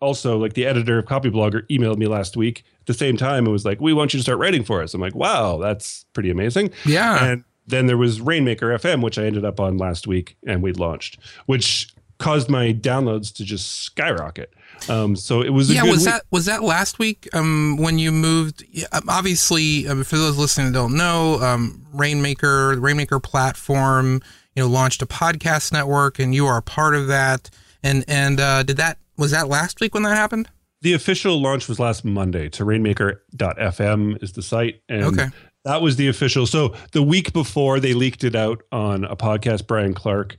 [0.00, 3.52] also like the editor of Copyblogger, emailed me last week at the same time and
[3.52, 6.30] was like, "We want you to start writing for us." I'm like, "Wow, that's pretty
[6.30, 7.24] amazing." Yeah.
[7.24, 10.72] And then there was Rainmaker FM, which I ended up on last week, and we
[10.72, 14.52] launched, which caused my downloads to just skyrocket.
[14.88, 15.82] Um, so it was yeah.
[15.82, 16.06] was week.
[16.06, 18.64] that was that last week um, when you moved?
[18.92, 24.22] Um, obviously, um, for those listening that don't know, um, Rainmaker, the Rainmaker platform,
[24.54, 27.50] you know, launched a podcast network, and you are a part of that.
[27.82, 30.48] And and uh, did that was that last week when that happened?
[30.82, 32.48] The official launch was last Monday.
[32.50, 35.28] To Rainmaker.fm is the site, and okay.
[35.64, 36.46] that was the official.
[36.46, 40.36] So the week before they leaked it out on a podcast, Brian Clark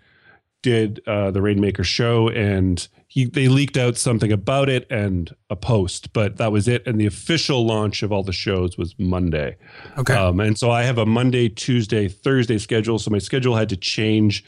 [0.62, 5.56] did uh, the Rainmaker show, and he they leaked out something about it and a
[5.56, 6.86] post, but that was it.
[6.86, 9.56] And the official launch of all the shows was Monday.
[9.98, 10.13] Okay.
[10.13, 13.00] Um, and so I have a Monday, Tuesday, Thursday schedule.
[13.00, 14.43] So my schedule had to change.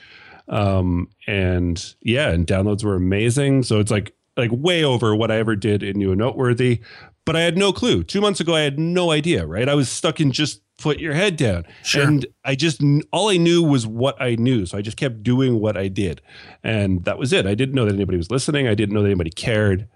[0.48, 3.64] Um, and yeah, and downloads were amazing.
[3.64, 6.82] So it's like like way over what I ever did in New and Noteworthy.
[7.26, 8.04] But I had no clue.
[8.04, 9.46] Two months ago, I had no idea.
[9.46, 11.66] Right, I was stuck in just put your head down.
[11.84, 12.04] Sure.
[12.04, 14.66] And I just, all I knew was what I knew.
[14.66, 16.22] So I just kept doing what I did.
[16.64, 17.46] And that was it.
[17.46, 18.68] I didn't know that anybody was listening.
[18.68, 19.88] I didn't know that anybody cared.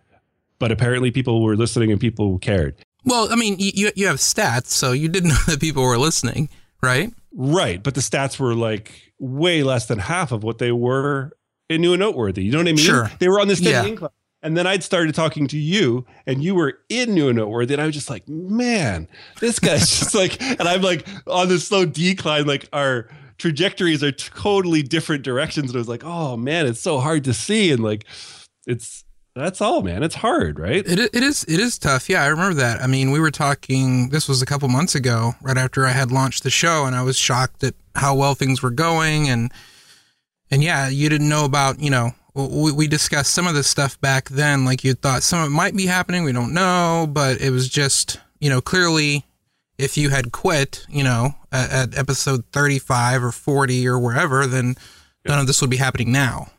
[0.60, 2.76] But apparently people were listening and people cared.
[3.06, 6.50] Well, I mean, you, you have stats, so you didn't know that people were listening,
[6.82, 7.12] right?
[7.34, 7.82] Right.
[7.82, 11.32] But the stats were like way less than half of what they were
[11.70, 12.44] in New and Noteworthy.
[12.44, 12.78] You know what I mean?
[12.78, 13.12] Sure.
[13.20, 13.86] They were on this steady yeah.
[13.86, 14.12] incline.
[14.44, 17.82] And then I'd started talking to you, and you were in New and Noteworthy, and
[17.82, 19.08] I was just like, man,
[19.40, 24.12] this guy's just like, and I'm like on this slow decline, like our trajectories are
[24.12, 25.72] totally different directions.
[25.72, 28.06] And I was like, oh man, it's so hard to see, and like,
[28.68, 29.04] it's
[29.36, 30.04] that's all, man.
[30.04, 30.86] It's hard, right?
[30.86, 32.08] It it is it is tough.
[32.08, 32.82] Yeah, I remember that.
[32.82, 34.10] I mean, we were talking.
[34.10, 37.02] This was a couple months ago, right after I had launched the show, and I
[37.02, 39.52] was shocked at how well things were going, and
[40.52, 44.00] and yeah, you didn't know about you know we, we discussed some of this stuff
[44.02, 44.66] back then.
[44.66, 46.24] Like you thought some of it might be happening.
[46.24, 49.26] We don't know, but it was just, you know, clearly
[49.78, 54.76] if you had quit, you know, at, at episode 35 or 40 or wherever, then
[55.26, 55.32] yeah.
[55.32, 56.52] none of this would be happening now.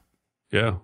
[0.51, 0.77] Yeah.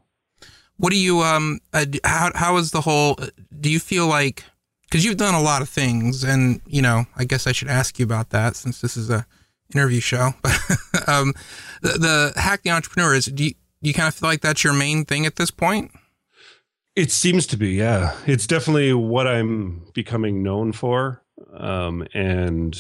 [0.77, 3.19] What do you, um, uh, how, how is the whole,
[3.61, 4.45] do you feel like,
[4.91, 7.99] cause you've done a lot of things and, you know, I guess I should ask
[7.99, 9.27] you about that since this is a
[9.75, 11.35] interview show, but, um,
[11.83, 13.55] the, the hack the entrepreneur is, do you,
[13.89, 15.93] you kind of feel like that's your main thing at this point?
[16.97, 18.17] It seems to be, yeah.
[18.27, 21.23] It's definitely what I'm becoming known for.
[21.55, 22.79] Um, and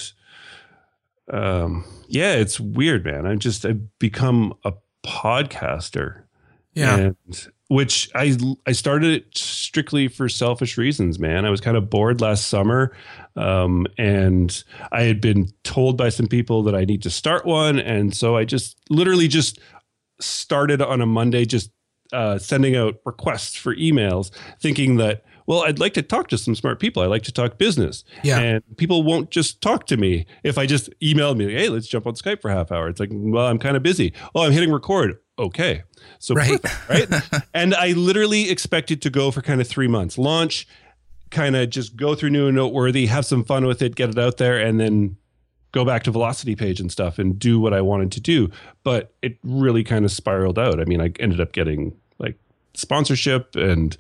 [1.32, 3.26] um, yeah, it's weird, man.
[3.26, 4.72] I just I've become a
[5.04, 6.24] podcaster.
[6.74, 6.96] Yeah.
[6.96, 8.36] And which I
[8.66, 11.44] I started it strictly for selfish reasons, man.
[11.44, 12.92] I was kind of bored last summer,
[13.36, 17.78] um, and I had been told by some people that I need to start one,
[17.78, 19.60] and so I just literally just
[20.20, 21.70] started on a Monday just
[22.12, 24.30] uh, sending out requests for emails,
[24.61, 27.03] thinking that, well, I'd like to talk to some smart people.
[27.03, 28.05] I like to talk business.
[28.22, 28.38] Yeah.
[28.38, 32.07] And people won't just talk to me if I just email me, hey, let's jump
[32.07, 32.88] on Skype for a half hour.
[32.88, 34.12] It's like, well, I'm kind of busy.
[34.34, 35.18] Oh, I'm hitting record.
[35.38, 35.82] Okay.
[36.18, 36.61] So, right.
[36.62, 37.42] Perfect, right?
[37.55, 40.68] and I literally expected to go for kind of three months, launch,
[41.30, 44.18] kind of just go through new and noteworthy, have some fun with it, get it
[44.18, 45.16] out there, and then
[45.72, 48.50] go back to VelocityPage and stuff and do what I wanted to do.
[48.82, 50.80] But it really kind of spiraled out.
[50.80, 52.38] I mean, I ended up getting like
[52.74, 53.96] sponsorship and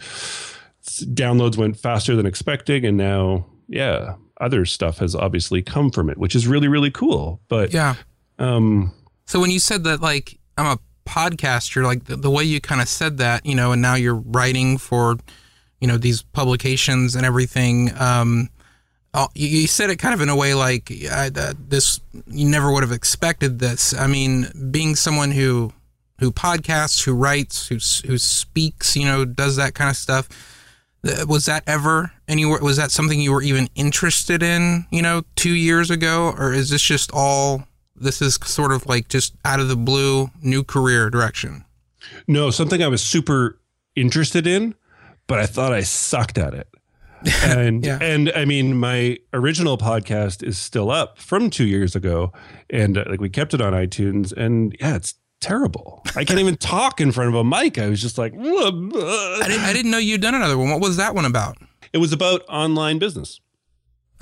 [0.82, 2.84] downloads went faster than expecting.
[2.84, 7.40] And now, yeah, other stuff has obviously come from it, which is really, really cool.
[7.48, 7.94] But Yeah.
[8.38, 8.92] um,
[9.26, 12.80] So when you said that, like, I'm a podcaster, like the, the way you kind
[12.80, 15.16] of said that, you know, and now you're writing for,
[15.80, 17.92] you know, these publications and everything.
[17.98, 18.48] Um,
[19.12, 22.48] Oh, you, you said it kind of in a way like I, that this you
[22.48, 23.92] never would have expected this.
[23.94, 25.72] I mean, being someone who
[26.20, 30.28] who podcasts, who writes, who who speaks, you know, does that kind of stuff.
[31.26, 32.60] Was that ever anywhere?
[32.60, 34.86] Was that something you were even interested in?
[34.90, 37.64] You know, two years ago, or is this just all?
[37.96, 41.64] This is sort of like just out of the blue, new career direction.
[42.28, 43.58] no, something I was super
[43.96, 44.74] interested in,
[45.26, 46.68] but I thought I sucked at it.
[47.44, 47.98] and Yeah.
[48.00, 52.32] and I mean, my original podcast is still up from two years ago,
[52.70, 56.02] and uh, like we kept it on iTunes, and yeah, it's terrible.
[56.16, 57.78] I can't even talk in front of a mic.
[57.78, 58.94] I was just like, I didn't,
[59.64, 60.70] I didn't know you'd done another one.
[60.70, 61.56] What was that one about?
[61.92, 63.40] it was about online business.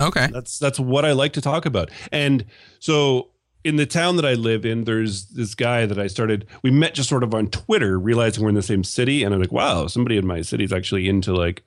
[0.01, 0.27] Okay.
[0.31, 1.91] That's that's what I like to talk about.
[2.11, 2.45] And
[2.79, 3.29] so
[3.63, 6.47] in the town that I live in, there's this guy that I started.
[6.63, 9.41] We met just sort of on Twitter, realizing we're in the same city, and I'm
[9.41, 11.63] like, wow, somebody in my city is actually into like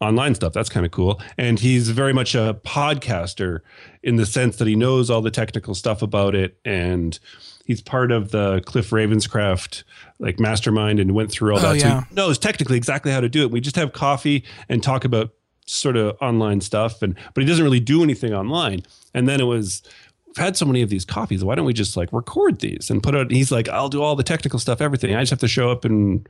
[0.00, 0.52] online stuff.
[0.52, 1.20] That's kind of cool.
[1.38, 3.60] And he's very much a podcaster
[4.02, 7.18] in the sense that he knows all the technical stuff about it, and
[7.64, 9.82] he's part of the Cliff Ravenscraft
[10.18, 11.80] like mastermind and went through all Oh, that.
[11.80, 13.50] So he knows technically exactly how to do it.
[13.50, 15.30] We just have coffee and talk about
[15.68, 18.80] sort of online stuff and but he doesn't really do anything online
[19.14, 19.82] and then it was
[20.28, 23.02] we've had so many of these coffees why don't we just like record these and
[23.02, 25.48] put out he's like i'll do all the technical stuff everything i just have to
[25.48, 26.28] show up and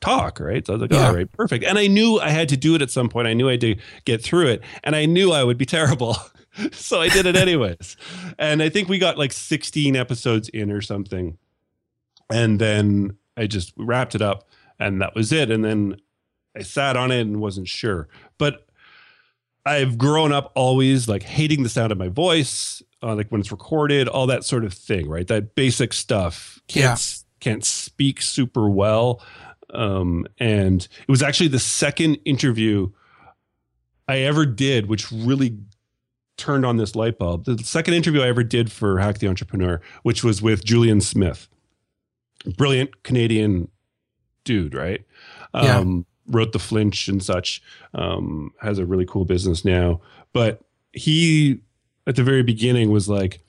[0.00, 0.66] talk right?
[0.66, 1.08] So i was like Yeah.
[1.08, 1.64] all right perfect.
[1.64, 3.26] And i knew i had to do it at some point.
[3.28, 6.16] I knew i had to get through it and i knew i would be terrible.
[6.72, 7.96] So i did it anyways.
[8.38, 11.38] And i think we got like 16 episodes in or something.
[12.30, 15.50] And then i just wrapped it up and that was it.
[15.50, 15.96] And then
[16.56, 18.08] i sat on it and wasn't sure.
[18.38, 18.62] But
[19.64, 23.50] I've grown up always like hating the sound of my voice, uh, like when it's
[23.50, 25.26] recorded, all that sort of thing, right?
[25.26, 26.60] That basic stuff.
[26.68, 26.96] Can't Yeah.
[27.40, 29.20] can't speak super well,
[29.74, 32.90] um, and it was actually the second interview
[34.08, 35.58] I ever did, which really
[36.36, 37.44] turned on this light bulb.
[37.44, 41.48] The second interview I ever did for Hack the Entrepreneur, which was with Julien Smith,
[42.56, 43.68] brilliant Canadian
[44.44, 45.04] dude, right?
[45.54, 45.78] Yeah.
[45.78, 47.62] Um, wrote the flinch and such
[47.94, 50.00] um, has a really cool business now
[50.36, 50.60] but
[50.92, 51.60] he
[52.06, 53.40] at the very beginning was like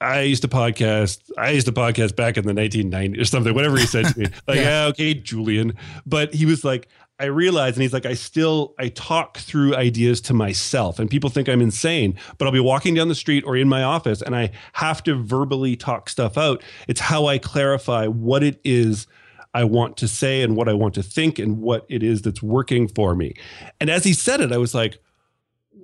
[0.00, 3.76] i used to podcast i used to podcast back in the 1990s or something whatever
[3.76, 4.62] he said to me like Yeah.
[4.62, 4.84] yeah.
[4.86, 5.74] okay julien
[6.06, 6.88] but he was like
[7.18, 11.28] i realized and he's like i still i talk through ideas to myself and people
[11.30, 14.34] think i'm insane but i'll be walking down the street or in my office and
[14.34, 19.06] i have to verbally talk stuff out it's how i clarify what it is
[19.52, 22.40] I want to say and what I want to think and what it is that's
[22.40, 23.34] working for me.
[23.80, 24.98] And as he said it, I was like,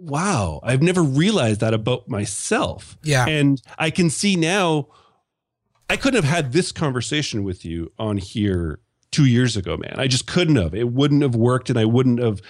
[0.00, 2.96] wow, I've never realized that about myself.
[3.02, 3.26] Yeah.
[3.26, 4.88] And I can see now,
[5.88, 8.80] I couldn't have had this conversation with you on here
[9.10, 9.94] two years ago, man.
[9.98, 10.74] I just couldn't have.
[10.74, 12.40] It wouldn't have worked and I wouldn't have.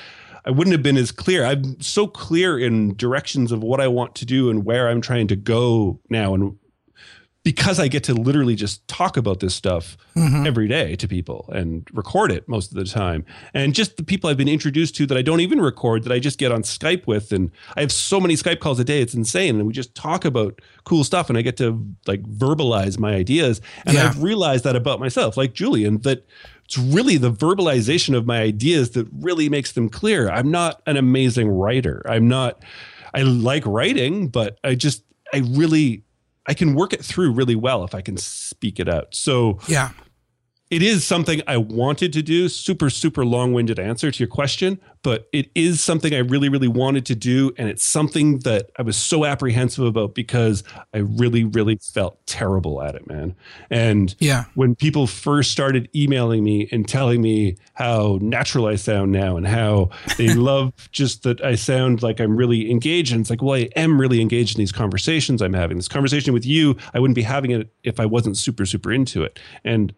[0.45, 1.45] I wouldn't have been as clear.
[1.45, 5.27] I'm so clear in directions of what I want to do and where I'm trying
[5.29, 6.35] to go now.
[6.35, 6.57] And
[7.47, 10.49] because I get to literally just talk about this stuff Mhm.
[10.49, 13.25] every day to people and record it most of the time.
[13.55, 16.19] And just the people I've been introduced to that I don't even record that I
[16.19, 17.31] just get on Skype with.
[17.31, 19.01] And I have so many Skype calls a day.
[19.01, 19.59] It's insane.
[19.61, 23.61] And we just talk about cool stuff and I get to like verbalize my ideas.
[23.85, 24.07] And Yeah.
[24.09, 26.27] I've realized that about myself, like Julien, that
[26.65, 30.29] it's really the verbalization of my ideas that really makes them clear.
[30.29, 32.03] I'm not an amazing writer.
[32.09, 32.65] I'm not,
[33.15, 36.03] I like writing, but I just, I really,
[36.49, 39.15] I can work it through really well if I can speak it out.
[39.15, 39.91] So Yeah.
[40.71, 42.49] It is something I wanted to do.
[42.49, 46.67] Super, super long winded answer to your question, but it is something I really, really
[46.67, 47.53] wanted to do.
[47.57, 52.83] And it's something that I was so apprehensive about because I really, really felt terrible
[52.83, 53.37] at it, man.
[53.71, 54.47] And Yeah.
[54.55, 59.47] when people first started emailing me and telling me how natural I sound now and
[59.47, 63.13] how they love just that I sound like I'm really engaged.
[63.13, 65.77] And it's like, well, I am really engaged in these conversations I'm having.
[65.77, 69.23] This conversation with you, I wouldn't be having it if I wasn't super, super into
[69.23, 69.39] it.
[69.65, 69.95] And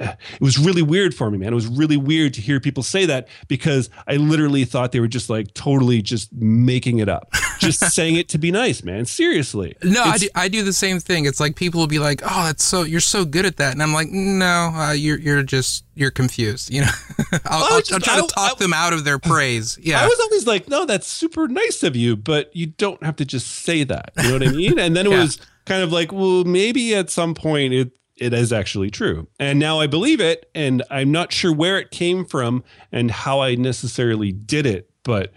[0.34, 1.52] it was really weird for me, man.
[1.52, 5.08] It was really weird to hear people say that because I literally thought they were
[5.08, 9.04] just like totally just making it up, just saying it to be nice, man.
[9.04, 9.76] Seriously.
[9.82, 11.26] No, I do, I do the same thing.
[11.26, 13.82] It's like people will be like, "Oh, that's so you're so good at that," and
[13.82, 16.90] I'm like, "No, uh, you're you're just you're confused." You know,
[17.44, 19.78] I'll, I'll, just- I'll try to talk I- them out of their praise.
[19.82, 23.16] Yeah, I was always like, no, that's super nice of you, but you don't have
[23.16, 24.12] to just say that.
[24.16, 24.78] You know what I mean?
[24.78, 25.20] And then it Yeah.
[25.22, 29.26] was kind of like, well, maybe at some point it it is actually true.
[29.40, 32.62] And now I believe it, and I'm not sure where it came from
[32.92, 35.32] and how I necessarily did it, but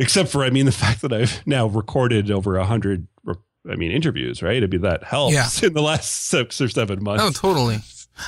[0.00, 3.06] except for, I mean, the fact that I've now recorded over a hundred,
[3.70, 4.62] I mean, interviews, right?
[4.62, 5.48] I mean, that helps Yeah.
[5.62, 7.22] in the last six or seven months.
[7.22, 7.78] Oh, totally.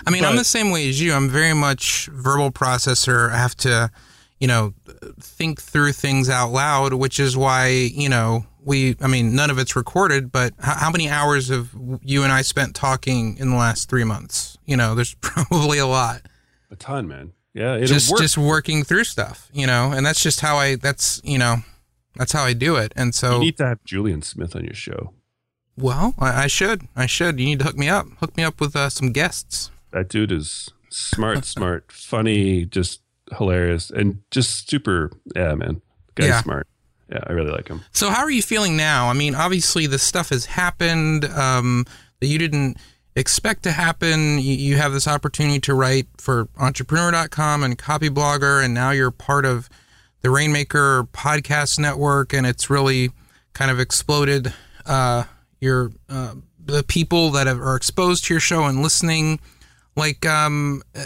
[0.06, 1.12] I mean, I'm the same way as you.
[1.12, 3.30] I'm very much verbal processor.
[3.30, 3.90] I have to,
[4.40, 4.74] you know,
[5.20, 9.58] think through things out loud, which is why, you know, we, I mean, none of
[9.58, 11.70] it's recorded, but how, how many hours have
[12.02, 14.58] you and I spent talking in the last three months?
[14.66, 16.22] You know, there's probably a lot.
[16.70, 17.32] a ton, man.
[17.54, 18.20] Yeah, it just works.
[18.20, 21.56] just working through stuff, you know, and that's just how I, that's, you know,
[22.16, 22.92] that's how I do it.
[22.96, 25.14] And so, you need to have Julien Smith on your show.
[25.78, 27.40] well, I, I should, I should.
[27.40, 29.70] You need to hook me up, hook me up with uh, some guests.
[29.92, 33.00] That dude is smart, smart, funny, just
[33.38, 35.12] hilarious, and just super.
[35.34, 35.80] Yeah, man.
[36.14, 36.42] Guy's Yeah.
[36.42, 36.66] smart.
[37.10, 37.82] Yeah, I really like him.
[37.92, 39.08] So how are you feeling now?
[39.08, 41.84] I mean, obviously this stuff has happened um,
[42.20, 42.78] that you didn't
[43.14, 44.38] expect to happen.
[44.38, 49.44] You, you have this opportunity to write for entrepreneur.com and copyblogger, and now you're part
[49.44, 49.68] of
[50.22, 53.10] the Rainmaker podcast network, and it's really
[53.52, 54.52] kind of exploded
[54.84, 55.24] uh,
[55.60, 56.34] your uh,
[56.64, 59.38] the people that have, are exposed to your show and listening.
[59.94, 61.04] Like, um, uh,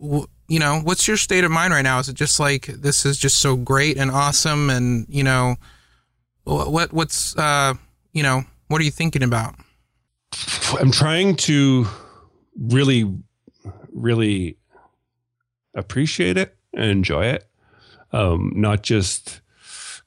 [0.00, 2.00] w- you know, what's your state of mind right now?
[2.00, 5.54] Is it just like this is just so great and awesome, and you know,
[6.42, 7.74] what what's uh,
[8.12, 9.54] you know, what are you thinking about?
[10.78, 11.86] I'm trying to
[12.58, 13.16] really,
[13.92, 14.56] really
[15.74, 17.48] appreciate it and enjoy it.
[18.12, 19.42] Um, not just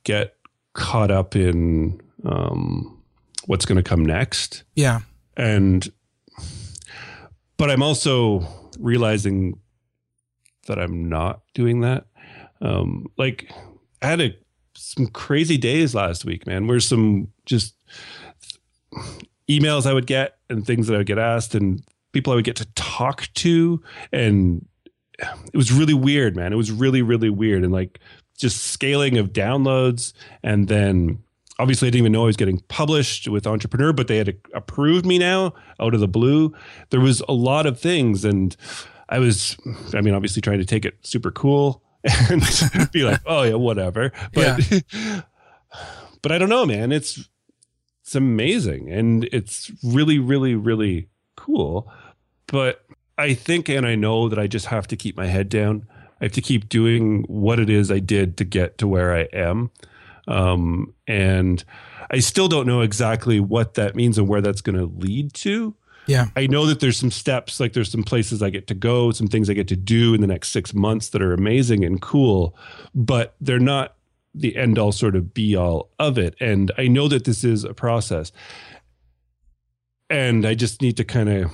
[0.04, 0.36] get
[0.74, 3.02] caught up in um,
[3.46, 4.64] what's going to come next.
[4.76, 5.00] Yeah,
[5.38, 5.90] and
[7.56, 8.46] but i'm also
[8.80, 9.58] realizing
[10.68, 12.06] that i'm not doing that.
[12.62, 13.52] Um like
[14.02, 14.36] i had a
[14.76, 17.76] some crazy days last week man where some just
[19.50, 22.46] emails i would get and things that i would get asked and people i would
[22.46, 23.82] get to talk to.
[24.12, 24.66] And
[25.20, 26.54] it was really weird man.
[26.54, 28.00] It was really really weird and like
[28.38, 30.14] just scaling of downloads.
[30.42, 31.20] And then
[31.60, 35.06] obviously I didn't even know I was getting published with Entrepreneur, but they had approved
[35.06, 36.54] me now out of the blue.
[36.90, 38.56] There was a lot of things, and
[39.14, 39.56] I was,
[39.94, 41.84] I mean, obviously trying to take it super cool
[42.32, 42.42] and
[42.92, 44.12] be like, oh yeah, whatever.
[44.34, 44.68] But,
[46.24, 46.92] but I don't know, man.
[46.92, 47.30] It's
[48.02, 51.92] it's amazing, and it's really, really, really cool.
[52.48, 52.84] But
[53.16, 55.86] I think, and I know that I just have to keep my head down.
[56.20, 59.28] I have to keep doing what it is I did to get to where I
[59.32, 59.70] am.
[60.28, 61.64] Um, and
[62.10, 65.76] I still don't know exactly what that means and where that's going to lead to.
[66.08, 69.12] Yeah, I know that there's some steps, like there's some places I get to go,
[69.12, 72.02] some things I get to do in the next six months that are amazing and
[72.02, 72.58] cool,
[72.94, 73.96] but they're not
[74.36, 76.36] the end all sort of be all of it.
[76.40, 78.32] And I know that this is a process.
[80.10, 81.52] And I just need to kind of,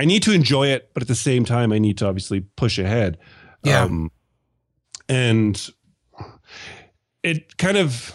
[0.00, 2.78] I need to enjoy it, but at the same time, I need to obviously push
[2.78, 3.18] ahead.
[3.62, 3.82] Yeah.
[3.82, 4.10] Um,
[5.08, 5.70] and
[7.22, 8.14] it kind of,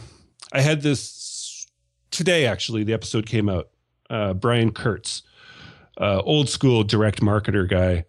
[0.52, 1.68] I had this
[2.12, 3.70] today actually, the episode came out.
[4.10, 5.24] Uh, Brian Kurtz,
[6.02, 8.04] uh, old school direct marketer guy.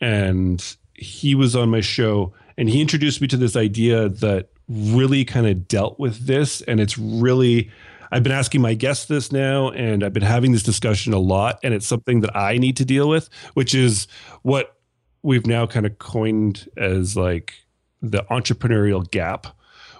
[0.00, 0.64] And
[0.94, 5.46] he was on my show and he introduced me to this idea that really kind
[5.46, 6.62] of dealt with this.
[6.62, 7.70] And it's really,
[8.10, 11.58] I've been asking my guests this now, and I've been having this discussion a lot.
[11.62, 14.06] And it's something that I need to deal with, which is
[14.42, 14.76] what
[15.22, 17.54] we've now kind of coined as like
[18.00, 19.48] the entrepreneurial gap,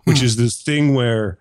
[0.04, 1.38] which is this thing where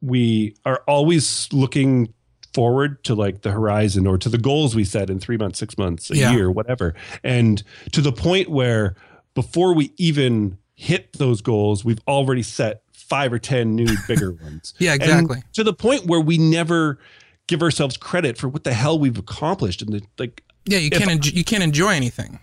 [0.00, 2.12] we are always looking
[2.52, 5.78] forward to like the horizon or to the goals we set in three months, six
[5.78, 6.32] months, a Yeah.
[6.32, 6.94] year, whatever.
[7.22, 8.96] And to the point where
[9.34, 14.74] before we even hit those goals, we've already set five or 10 new bigger ones.
[14.78, 15.42] Yeah, And exactly.
[15.54, 16.98] to the point where we never
[17.46, 19.82] give ourselves credit for what the hell we've accomplished.
[19.82, 20.78] And the, like, yeah.
[20.78, 22.38] You can't enj- you can't enjoy anything.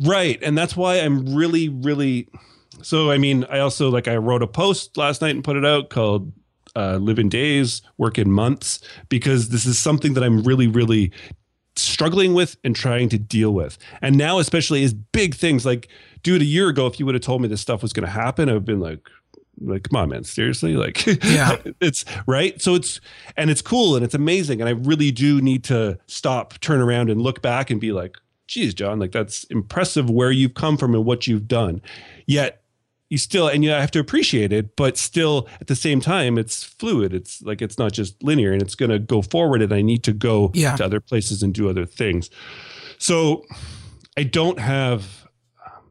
[0.00, 0.38] Right.
[0.42, 2.28] And that's why I'm really, really.
[2.82, 5.64] So, I mean, I also like I wrote a post last night and put it
[5.64, 6.32] out called
[6.76, 11.12] uh, Live in Days, Work in Months, because this is something that I'm really, really
[11.76, 13.78] struggling with and trying to deal with.
[14.00, 15.88] And now, especially, is big things like,
[16.22, 18.12] dude, a year ago, if you would have told me this stuff was going to
[18.12, 19.00] happen, I've been like,
[19.60, 21.56] like come on man seriously like Yeah.
[21.80, 23.00] it's right so it's
[23.36, 27.10] and it's cool and it's amazing and i really do need to stop turn around
[27.10, 28.16] and look back and be like
[28.46, 31.82] geez jon like that's impressive where you've come from and what you've done
[32.26, 32.61] yet
[33.12, 36.64] you still and you have to appreciate it but still at the same time it's
[36.64, 39.82] fluid it's like it's not just linear and it's going to go forward and i
[39.82, 40.76] need to go Yeah.
[40.76, 42.30] to other places and do other things
[42.96, 43.44] so
[44.16, 45.26] i don't have
[45.66, 45.82] um,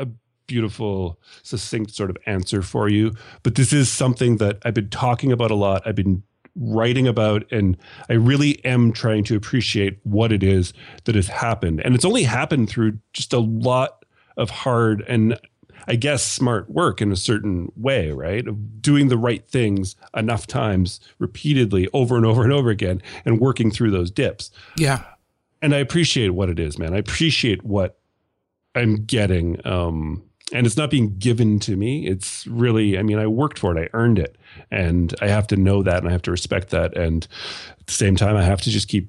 [0.00, 0.06] a
[0.46, 3.12] beautiful succinct sort of answer for you
[3.42, 6.22] but this is something that i've been talking about a lot i've been
[6.56, 7.78] writing about and
[8.10, 11.80] I really am trying to appreciate what it is that has happened.
[11.82, 14.04] And it's only happened through just a lot
[14.36, 15.38] of hard and
[15.86, 18.46] I guess smart work in a certain way, right?
[18.46, 23.40] Of doing the right things enough times repeatedly over and over and over again and
[23.40, 24.50] working through those dips.
[24.76, 25.04] Yeah.
[25.60, 26.94] And I appreciate what it is, man.
[26.94, 27.98] I appreciate what
[28.74, 29.64] I'm getting.
[29.66, 32.06] Um, and it's not being given to me.
[32.06, 34.36] It's really, I mean, I worked for it, I earned it.
[34.70, 36.96] And I have to know that and I have to respect that.
[36.96, 37.26] And
[37.80, 39.08] at the same time, I have to just keep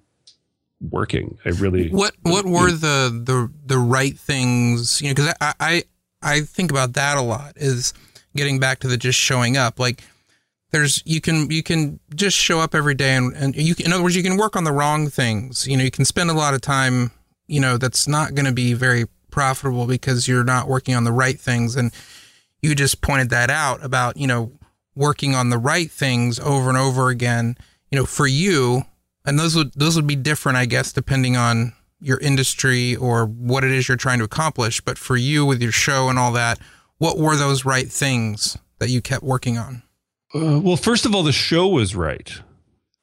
[0.89, 1.38] working.
[1.45, 1.89] I really.
[1.89, 5.01] What What were the the the right things?
[5.01, 5.84] You know, because I, I
[6.24, 7.53] I think about that a lot.
[7.55, 7.93] Is
[8.36, 9.80] getting back to the just showing up.
[9.80, 10.03] Like
[10.71, 13.93] there's you can you can just show up every day and and you can, in
[13.93, 15.67] other words you can work on the wrong things.
[15.67, 17.11] You know, you can spend a lot of time.
[17.47, 21.11] You know, that's not going to be very profitable because you're not working on the
[21.11, 21.76] right things.
[21.76, 21.91] And
[22.61, 24.51] you just pointed that out about you know
[24.95, 27.57] working on the right things over and over again.
[27.91, 28.84] You know, for you,
[29.26, 31.74] and those would those would be different, I guess, depending on
[32.04, 34.82] your industry or what it is you're trying to accomplish.
[34.82, 36.60] But for you, with your show and all that,
[36.97, 39.84] what were those right things that you kept working on?
[40.36, 42.32] Uh, well, first of all, the show was right.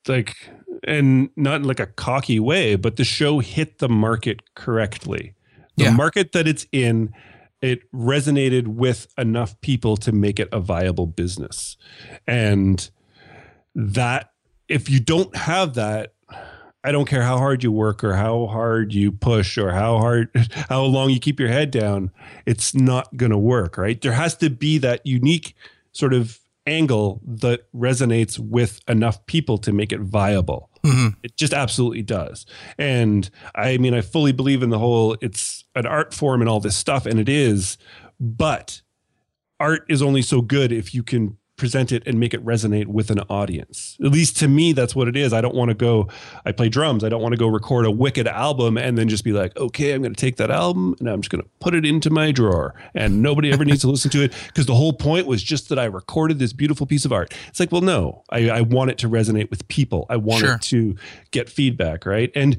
[0.07, 0.37] Like,
[0.85, 5.35] and not in like a cocky way, but the show hit the market correctly.
[5.77, 5.91] The Yeah.
[5.93, 7.13] market that it's in,
[7.63, 11.77] it resonated with enough people to make it a viable business.
[12.27, 12.91] And
[13.75, 14.31] that,
[14.69, 16.15] if you don't have that,
[16.83, 20.31] I don't care how hard you work or how hard you push or how hard,
[20.69, 22.11] how long you keep your head down,
[22.47, 24.01] it's not going to work, right?
[24.01, 25.55] There has to be that unique
[25.93, 30.71] sort of angle that resonates with enough people to make it viable.
[30.85, 31.17] Mhm.
[31.23, 32.47] It just absolutely does.
[32.79, 36.61] And I mean, I fully believe in the whole it's an art form and all
[36.61, 37.77] this stuff, and it is,
[38.19, 38.81] but
[39.59, 43.11] art is only so good if you can present it and make it resonate with
[43.11, 43.99] an audience.
[44.03, 45.35] At least to me, that's what it is.
[45.35, 46.09] I don't want to go,
[46.47, 47.05] I play drums.
[47.05, 49.93] I don't want to go record a wicked album and then just be like, okay,
[49.93, 52.33] I'm going to take that album and I'm just going to put it into my
[52.33, 55.69] drawer and nobody ever needs to listen to it because the whole point was just
[55.69, 57.35] that I recorded this beautiful piece of art.
[57.49, 60.07] It's like, well, no, I, I want it to resonate with people.
[60.09, 60.55] I want Sure.
[60.55, 60.97] it to
[61.31, 62.33] get feedback, right?
[62.35, 62.57] And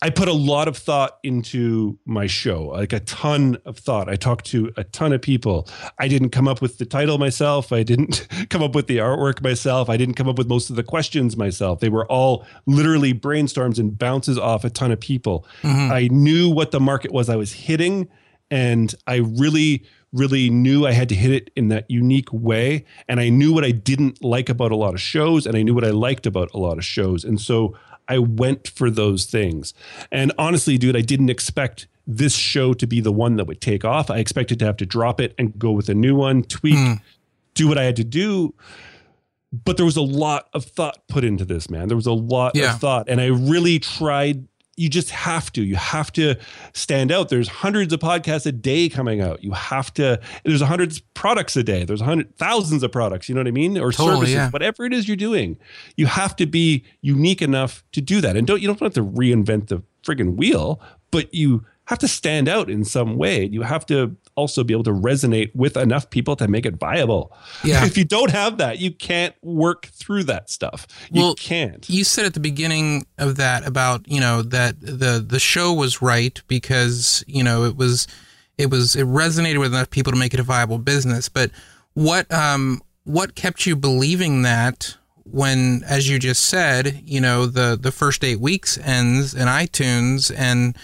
[0.00, 4.08] I put a lot of thought into my show, like a ton of thought.
[4.08, 5.68] I talked to a ton of people.
[5.98, 7.72] I didn't come up with the title myself.
[7.72, 9.90] I didn't come up with the artwork myself.
[9.90, 11.80] I didn't come up with most of the questions myself.
[11.80, 15.44] They were all literally brainstorms and bounces off a ton of people.
[15.62, 15.92] Mm-hmm.
[15.92, 18.08] I knew what the market was I was hitting,
[18.50, 22.86] and I really really knew I had to hit it in that unique way.
[23.08, 25.74] And I knew what I didn't like about a lot of shows, and I knew
[25.74, 27.24] what I liked about a lot of shows.
[27.24, 27.76] And so
[28.08, 29.74] I went for those things.
[30.10, 33.84] And honestly, dude, I didn't expect this show to be the one that would take
[33.84, 34.10] off.
[34.10, 36.92] I expected to have to drop it and go with a new one, tweak, hmm.
[37.54, 38.54] do what I had to do.
[39.52, 41.88] But there was a lot of thought put into this, man.
[41.88, 42.74] There was a lot Yeah.
[42.74, 43.08] of thought.
[43.08, 44.46] And I really tried.
[44.78, 45.62] You just have to.
[45.62, 46.36] You have to
[46.72, 47.28] stand out.
[47.28, 49.42] There's hundreds of podcasts a day coming out.
[49.42, 50.20] You have to.
[50.44, 51.84] There's hundreds of products a day.
[51.84, 53.28] There's hundred thousands of products.
[53.28, 53.76] You know what I mean?
[53.76, 54.50] Or Totally, services, yeah.
[54.50, 55.58] whatever it is you're doing.
[55.96, 58.36] You have to be unique enough to do that.
[58.36, 62.48] And don't you don't have to reinvent the friggin' wheel, but you have to stand
[62.48, 63.46] out in some way.
[63.46, 67.32] You have to also be able to resonate with enough people to make it viable.
[67.64, 67.84] Yeah.
[67.84, 70.86] If you don't have that, you can't work through that stuff.
[71.10, 71.88] You Well, can't.
[71.90, 76.00] You said at the beginning of that about you know that the the show was
[76.00, 78.06] right because you know it was
[78.56, 81.28] it was it resonated with enough people to make it a viable business.
[81.28, 81.50] But
[81.94, 84.96] what um what kept you believing that
[85.30, 90.32] when, as you just said, you know the the first eight weeks ends in iTunes
[90.34, 90.76] and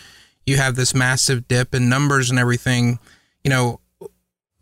[0.46, 2.98] you have this massive dip in numbers and everything.
[3.44, 3.80] You know,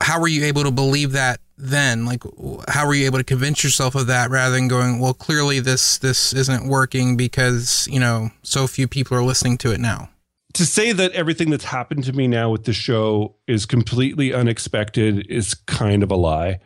[0.01, 2.25] how were you able to believe that then like
[2.67, 5.99] how were you able to convince yourself of that rather than going well clearly this
[5.99, 10.09] this isn't working because you know so few people are listening to it now
[10.55, 15.27] to say that everything that's happened to me now with the show is completely unexpected
[15.29, 16.61] is kind of a lie.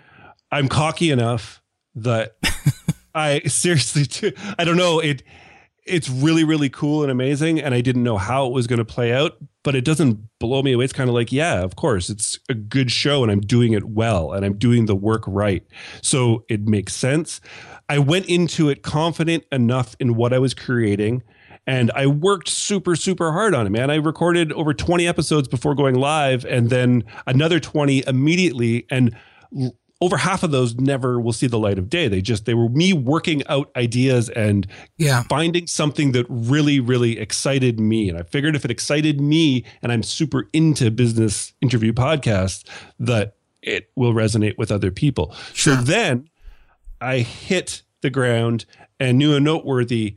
[0.51, 1.63] I'm cocky enough
[1.95, 2.37] that
[3.15, 4.33] I seriously do.
[4.59, 5.23] I don't know it.
[5.85, 8.85] It's really really cool and amazing, and I didn't know how it was going to
[8.85, 9.37] play out,
[9.67, 10.85] but it doesn't blow me away.
[10.85, 13.83] It's kind of like, yeah, of course, it's a good show, and I'm doing it
[13.83, 15.67] well, and I'm doing the work right,
[16.03, 17.41] so it makes sense.
[17.89, 21.25] I went into it confident enough in what I was creating
[21.67, 23.91] and I worked super, super hard on it, man.
[23.91, 28.87] I recorded over 20 episodes before going live and then another 20 immediately.
[28.89, 29.17] And
[30.01, 32.09] over half of those never will see the light of day.
[32.09, 34.67] They just, they were me working out ideas and
[34.99, 38.09] yeah finding something that really, really excited me.
[38.09, 42.69] And I figured if it excited me and I'm super into business interview podcasts,
[42.99, 45.35] that it will resonate with other people.
[45.55, 45.77] Sure.
[45.77, 46.29] So then
[47.01, 48.67] I hit the ground
[49.01, 50.17] and new and noteworthy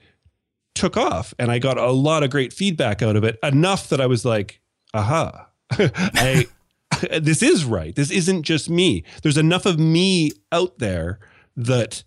[0.75, 3.99] took off and I got a lot of great feedback out of it enough that
[3.99, 4.61] I was like
[4.93, 6.47] aha I
[7.21, 11.19] this is right this isn't just me there's enough of me out there
[11.55, 12.03] that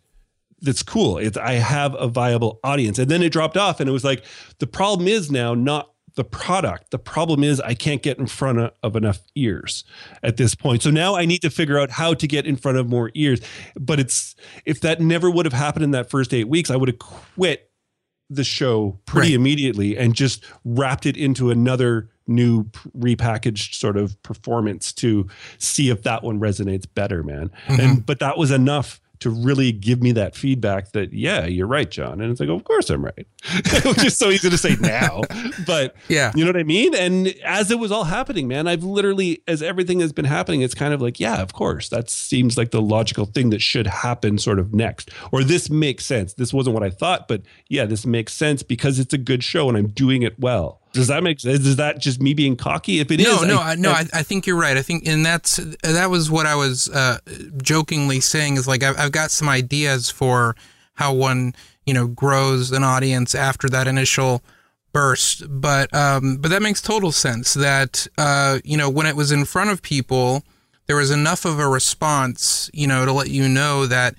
[0.61, 3.93] that's cool it's I have a viable audience and then it dropped off and it
[3.93, 4.25] was like
[4.59, 6.91] the problem is now not the product.
[6.91, 9.85] The problem is I can't get in front of, of, enough ears
[10.23, 10.83] at this point.
[10.83, 13.41] So now I need to figure out how to get in front of more ears.
[13.79, 16.89] But it's if that never would have happened in that first eight weeks, I would
[16.89, 17.71] have quit
[18.35, 19.35] the show pretty right.
[19.37, 22.65] immediately and just wrapped it into another new
[22.99, 25.29] repackaged sort of performance to
[25.59, 27.51] see if that one resonates better, man.
[27.67, 27.81] Mm-hmm.
[27.81, 31.91] And but that was enough to really give me that feedback that yeah you're right
[31.91, 32.21] jon.
[32.21, 33.27] And it's like of course i'm right.
[33.85, 35.23] Which is so easy to say now
[35.67, 36.33] but yeah.
[36.35, 36.95] you know what i mean?
[36.95, 40.75] And as it was all happening man i've literally as everything has been happening it's
[40.75, 44.39] kind of like yeah of course that seems like the logical thing that should happen
[44.39, 45.11] sort of next.
[45.31, 46.35] Or this makes sense.
[46.35, 49.69] This wasn't what i thought but yeah this makes sense because it's a good show
[49.69, 51.67] and i'm doing it well does that make sense?
[51.67, 53.01] Is that just me being cocky?
[53.01, 53.91] If it no, is, no, I, no.
[53.91, 54.77] I, I, think you're right.
[54.77, 57.19] I think, and that's that was what I was uh,
[57.63, 58.57] jokingly saying.
[58.57, 60.55] Is like I've, I've got some ideas for
[60.95, 61.55] how one
[61.87, 64.43] you know grows an audience after that initial
[64.93, 67.55] burst, but um, but that makes total sense.
[67.55, 70.43] That uh, you know when it was in front of people,
[70.87, 74.17] there was enough of a response, you know, to let you know that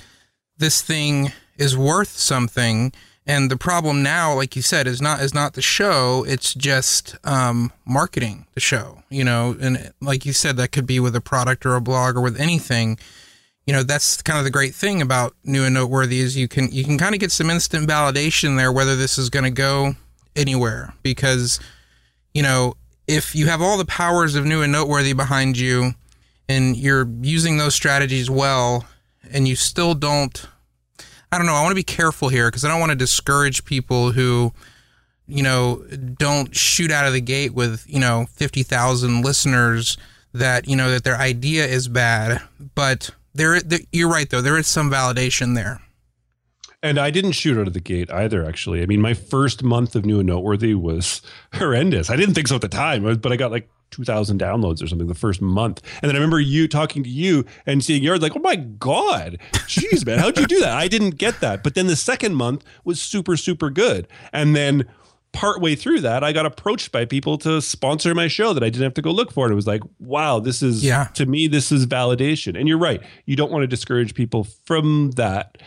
[0.58, 2.92] this thing is worth something
[3.26, 6.26] and the problem now, like you said, is not is not the show.
[6.28, 9.04] It's just um, marketing the show.
[9.10, 12.18] You know, and like you said, that could be with a product or a blog
[12.18, 13.00] or with anything.
[13.66, 16.70] You know, that's kind of the great thing about new and noteworthy is you can
[16.72, 19.96] you can kind of get some instant validation there whether this is going to go
[20.36, 21.60] anywhere because
[22.34, 22.76] you know
[23.08, 25.92] if you have all the powers of new and noteworthy behind you
[26.50, 28.86] and you're using those strategies well
[29.32, 30.48] and you still don't
[31.34, 31.56] I don't know.
[31.56, 34.54] I want to be careful here because I don't want to discourage people who,
[35.28, 39.98] you know, don't shoot out of the gate with, you know, 50,000 listeners
[40.34, 42.40] that, you know, that their idea is bad.
[42.76, 44.42] But there, there, you're right, though.
[44.42, 45.82] There is some validation there.
[46.84, 48.84] And I didn't shoot out of the gate either, actually.
[48.84, 51.22] I mean, my first month of New and Noteworthy was
[51.54, 52.10] horrendous.
[52.10, 55.08] I didn't think so at the time, but I got like 2,000 downloads or something
[55.08, 55.82] the first month.
[56.02, 59.38] And then I remember you talking to you and seeing yours like, oh my God,
[59.54, 60.76] jeez, man, how'd you do that?
[60.76, 61.64] I didn't get that.
[61.64, 64.08] But then the second month was super, super good.
[64.34, 64.86] And then
[65.32, 68.84] partway through that, I got approached by people to sponsor my show that I didn't
[68.84, 69.46] have to go look for.
[69.46, 71.06] And it was like, wow, this is, yeah.
[71.14, 72.60] to me, this is validation.
[72.60, 73.02] And you're right.
[73.26, 75.58] You don't want to discourage people from that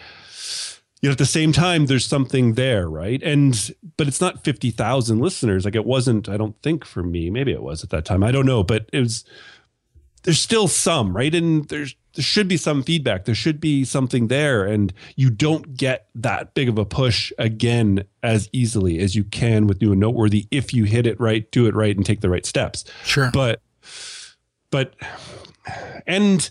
[1.03, 3.23] you know, at the same time, there's something there, right?
[3.23, 5.65] And but it's not fifty thousand listeners.
[5.65, 6.29] Like it wasn't.
[6.29, 7.31] I don't think for me.
[7.31, 8.23] Maybe it was at that time.
[8.23, 9.25] I don't know, but it was.
[10.23, 11.33] There's still some, right?
[11.33, 13.27] And there's there should be some feedback.
[13.27, 18.05] There should be something there, and you don't get that big of a push again
[18.23, 21.67] as easily as you can with new and noteworthy if you hit it right, do
[21.67, 22.85] it right, and take the right steps.
[23.05, 23.31] Sure.
[23.33, 23.61] But,
[24.71, 24.95] but,
[26.07, 26.49] and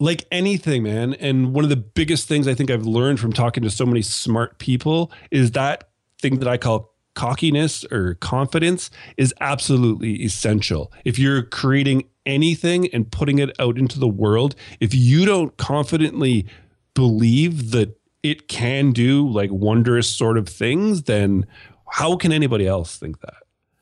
[0.00, 1.14] like anything, man.
[1.14, 4.02] And one of the biggest things I think I've learned from talking to so many
[4.02, 10.90] smart people is that thing that I call cockiness or confidence is absolutely essential.
[11.04, 16.46] If you're creating anything and putting it out into the world, if you don't confidently
[16.94, 21.46] believe that it can do like wondrous sort of things, then
[21.88, 23.34] how can anybody else think that?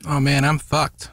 [0.05, 1.11] Oh man, I'm fucked.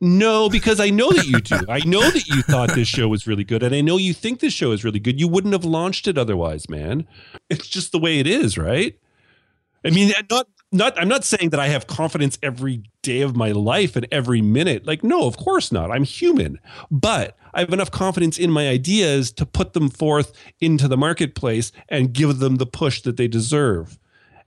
[0.00, 1.58] No, because I know that you do.
[1.68, 4.40] I know that you thought this show was really good, and I know you think
[4.40, 5.18] this show is really good.
[5.18, 7.06] You wouldn't have launched it otherwise, man.
[7.48, 8.98] It's just the way it is, right?
[9.84, 10.98] I mean, not not.
[10.98, 14.86] I'm not saying that I have confidence every day of my life and every minute.
[14.86, 15.90] Like, no, of course not.
[15.90, 16.58] I'm human,
[16.90, 21.72] but I have enough confidence in my ideas to put them forth into the marketplace
[21.88, 23.98] and give them the push that they deserve.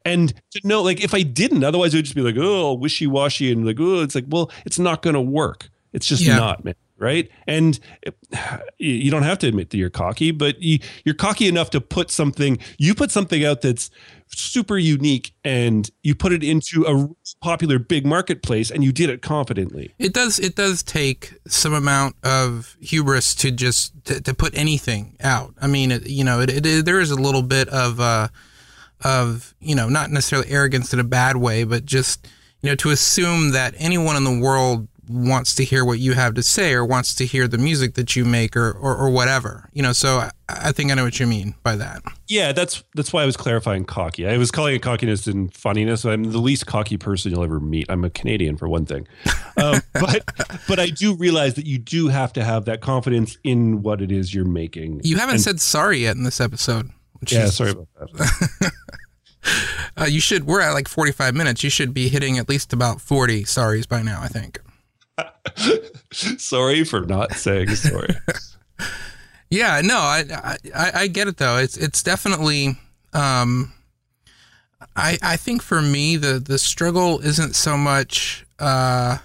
[0.10, 3.08] And to know, like, if I didn't, otherwise it would just be like, oh, wishy
[3.08, 5.70] washy and like, oh, it's like, well, it's not going to work.
[5.94, 6.38] It's just yeah.
[6.38, 6.76] not, man.
[6.98, 7.30] Right.
[7.48, 8.14] And it,
[8.78, 12.12] you don't have to admit that you're cocky, but you, you're cocky enough to put
[12.12, 13.90] something, you put something out that's
[14.28, 17.08] super unique and you put it into a
[17.42, 19.94] popular big marketplace and you did it confidently.
[19.98, 25.16] It does, it does take some amount of hubris to just, to, to put anything
[25.22, 25.54] out.
[25.62, 28.28] I mean, it, you know, it, it, there is a little bit of, uh,
[29.04, 32.28] of you know not necessarily arrogance in a bad way, but just
[32.62, 36.36] you know to assume that anyone in the world wants to hear what you have
[36.36, 39.68] to say or wants to hear the music that you make or or, or whatever.
[39.74, 42.04] You know, so I, I think I know what you mean by that.
[42.28, 44.28] Yeah, that's that's why I was clarifying cocky.
[44.28, 46.06] I was calling it cockiness and funniness.
[46.06, 47.88] I'm the least cocky person you'll ever meet.
[47.90, 49.08] I'm a Canadian for one thing,
[49.58, 50.24] um, but
[50.68, 54.12] but I do realize that you do have to have that confidence in what it
[54.12, 55.02] is you're making.
[55.04, 56.92] You haven't And- said sorry yet in this episode.
[57.28, 58.72] Yeah, is, sorry about that.
[59.98, 60.46] Uh, you should.
[60.46, 61.64] We're at like 45 minutes.
[61.64, 64.22] You should be hitting at least about 40 sorries by now.
[64.22, 64.60] I think.
[66.12, 68.16] sorry for not saying sorry.
[69.52, 71.58] Yeah, no, I, I I I get it though.
[71.58, 72.78] It's it's definitely
[73.14, 73.74] um
[74.96, 79.18] I I think for me the the struggle isn't so much uh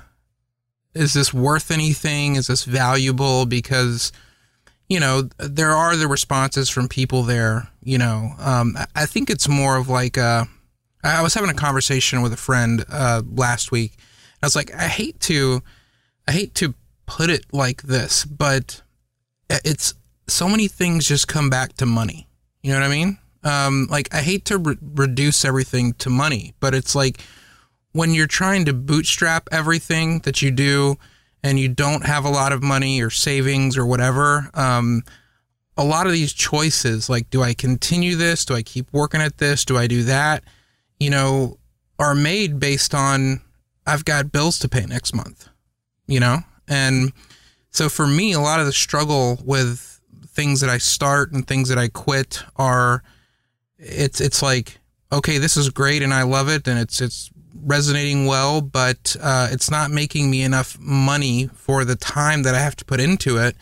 [0.95, 2.37] is this worth anything?
[2.37, 4.13] Is this valuable because
[4.95, 8.19] you know, there are the responses from people there, you know.
[8.39, 10.45] Um I- think it's more of like uh
[11.03, 13.93] I was having a conversation with a friend uh last week.
[14.43, 15.63] I was like I hate to
[16.29, 16.75] I hate to
[17.07, 18.83] put it like this, but
[19.51, 19.95] it's
[20.29, 22.29] so many things just come back to money.
[22.63, 23.19] You know what I mean?
[23.43, 27.21] Um, like I hate to re- reduce everything to money, but it's like
[27.93, 30.97] when you're trying to bootstrap everything that you do
[31.45, 35.03] and you don't have a lot of money or savings or whatever, um,
[35.77, 38.47] a lot of these choices, like do I continue this?
[38.47, 39.67] Do I keep working at this?
[39.67, 40.43] Do I do that?
[40.99, 41.59] You know,
[41.99, 43.43] are made based on
[43.87, 45.49] I've got bills to pay next month,
[46.07, 46.39] you know?
[46.67, 47.13] And
[47.71, 51.69] so for me, a lot of the struggle with things that I start and things
[51.69, 53.03] that I quit are
[53.79, 54.79] it's it's like
[55.13, 57.31] okay, this is great and I love it and it's it's
[57.65, 62.61] resonating well, but uh, it's not making me enough money for the time that I
[62.61, 63.57] have to put into it,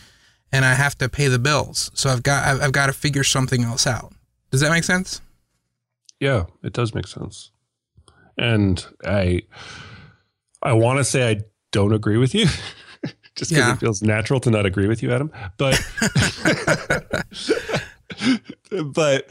[0.51, 1.91] and I have to pay the bills.
[1.95, 4.13] So I've got I've, I've got to figure something else out.
[4.51, 5.21] Does that make sense?
[6.21, 7.51] Yeah, it does make sense.
[8.39, 9.43] And I
[10.63, 11.41] I want to say I
[11.71, 12.47] don't agree with you.
[13.35, 13.73] Just because Yeah.
[13.73, 15.33] it feels natural to not agree with you, Adam.
[15.57, 15.81] But
[18.93, 19.31] but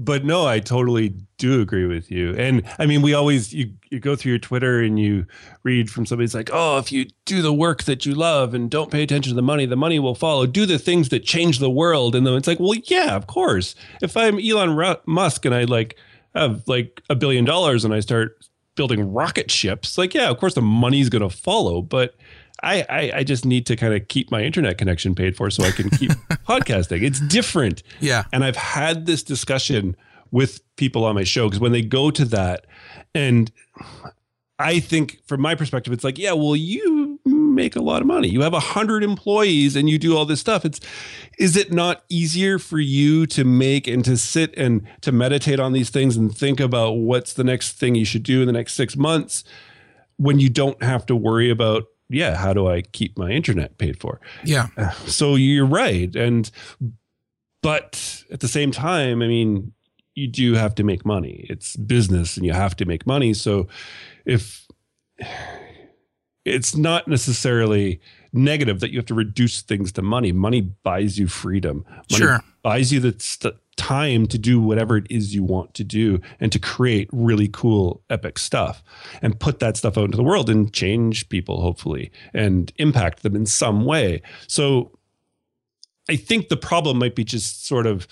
[0.00, 2.34] but no, I totally do agree with you.
[2.34, 5.26] And I mean, we always you you go through your Twitter and you
[5.62, 8.90] read from somebody's like, oh, if you do the work that you love and don't
[8.90, 10.46] pay attention to the money, the money will follow.
[10.46, 12.14] Do the things that change the world.
[12.14, 13.74] And then it's like, well, yeah, of course.
[14.00, 15.96] If I'm Elon Musk and I like
[16.34, 18.38] have like a billion dollars and I start
[18.76, 21.82] building rocket ships, like, yeah, of course the money's going to follow.
[21.82, 22.14] But
[22.62, 25.64] I, I, I just need to kind of keep my internet connection paid for so
[25.64, 26.10] I can keep
[26.48, 27.02] podcasting.
[27.02, 27.82] It's different.
[28.00, 28.24] Yeah.
[28.32, 29.96] And I've had this discussion
[30.30, 32.66] with people on my show because when they go to that,
[33.14, 33.50] and
[34.58, 38.28] I think from my perspective, it's like, yeah, well, you make a lot of money.
[38.28, 40.64] You have a hundred employees and you do all this stuff.
[40.64, 40.80] It's
[41.38, 45.72] is it not easier for you to make and to sit and to meditate on
[45.72, 48.74] these things and think about what's the next thing you should do in the next
[48.74, 49.44] six months
[50.16, 53.98] when you don't have to worry about, yeah, how do I keep my internet paid
[54.00, 54.20] for?
[54.44, 54.68] Yeah.
[55.06, 56.14] So you're right.
[56.14, 56.50] And,
[57.62, 59.72] but at the same time, I mean,
[60.14, 61.46] you do have to make money.
[61.48, 63.32] It's business and you have to make money.
[63.32, 63.68] So
[64.26, 64.66] if
[66.44, 68.00] it's not necessarily
[68.32, 71.84] negative that you have to reduce things to money, money buys you freedom.
[72.10, 72.40] Money Sure.
[72.62, 76.52] buys you the st- time to do whatever it is you want to do and
[76.52, 78.84] to create really cool, epic stuff
[79.22, 83.34] and put that stuff out into the world and change people, hopefully, and impact them
[83.34, 84.20] in some way.
[84.46, 84.98] So
[86.10, 88.06] I think the problem might be just sort of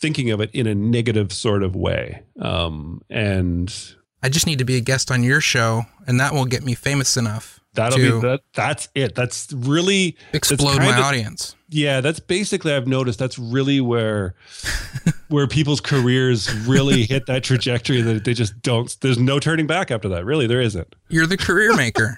[0.00, 2.22] thinking of it in a negative sort of way.
[2.38, 3.74] Um, and
[4.22, 6.74] I just need to be a guest on your show, and that will get me
[6.74, 8.40] famous enough that'll be that.
[8.54, 9.14] That's it.
[9.14, 11.56] That's really explode kind my of- audience.
[11.70, 14.34] Yeah, that's basically I've noticed that's really where
[15.28, 19.90] where people's careers really hit that trajectory that they just don't there's no turning back
[19.90, 20.24] after that.
[20.24, 20.94] Really, there isn't.
[21.08, 22.16] You're the career maker.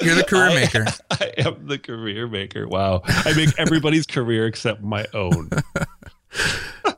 [0.00, 0.84] You're the career I- maker.
[1.10, 2.68] I am the career maker.
[2.68, 3.02] Wow.
[3.04, 5.50] I make everybody's career except my own.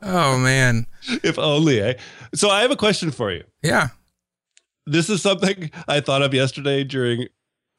[0.03, 0.85] Oh man.
[1.23, 1.81] if only.
[1.81, 1.93] Eh?
[2.35, 3.43] So I have a question for you.
[3.63, 3.87] Yeah.
[4.85, 7.27] This is something I thought of yesterday during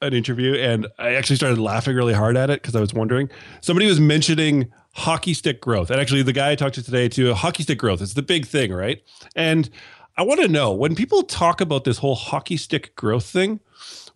[0.03, 3.31] an interview, and I actually started laughing really hard at it because I was wondering.
[3.61, 5.91] Somebody was mentioning hockey stick growth.
[5.91, 8.47] And actually, the guy I talked to today, too, hockey stick growth is the big
[8.47, 9.03] thing, right?
[9.35, 9.71] And
[10.17, 13.61] I want to know when people talk about this whole hockey stick growth thing,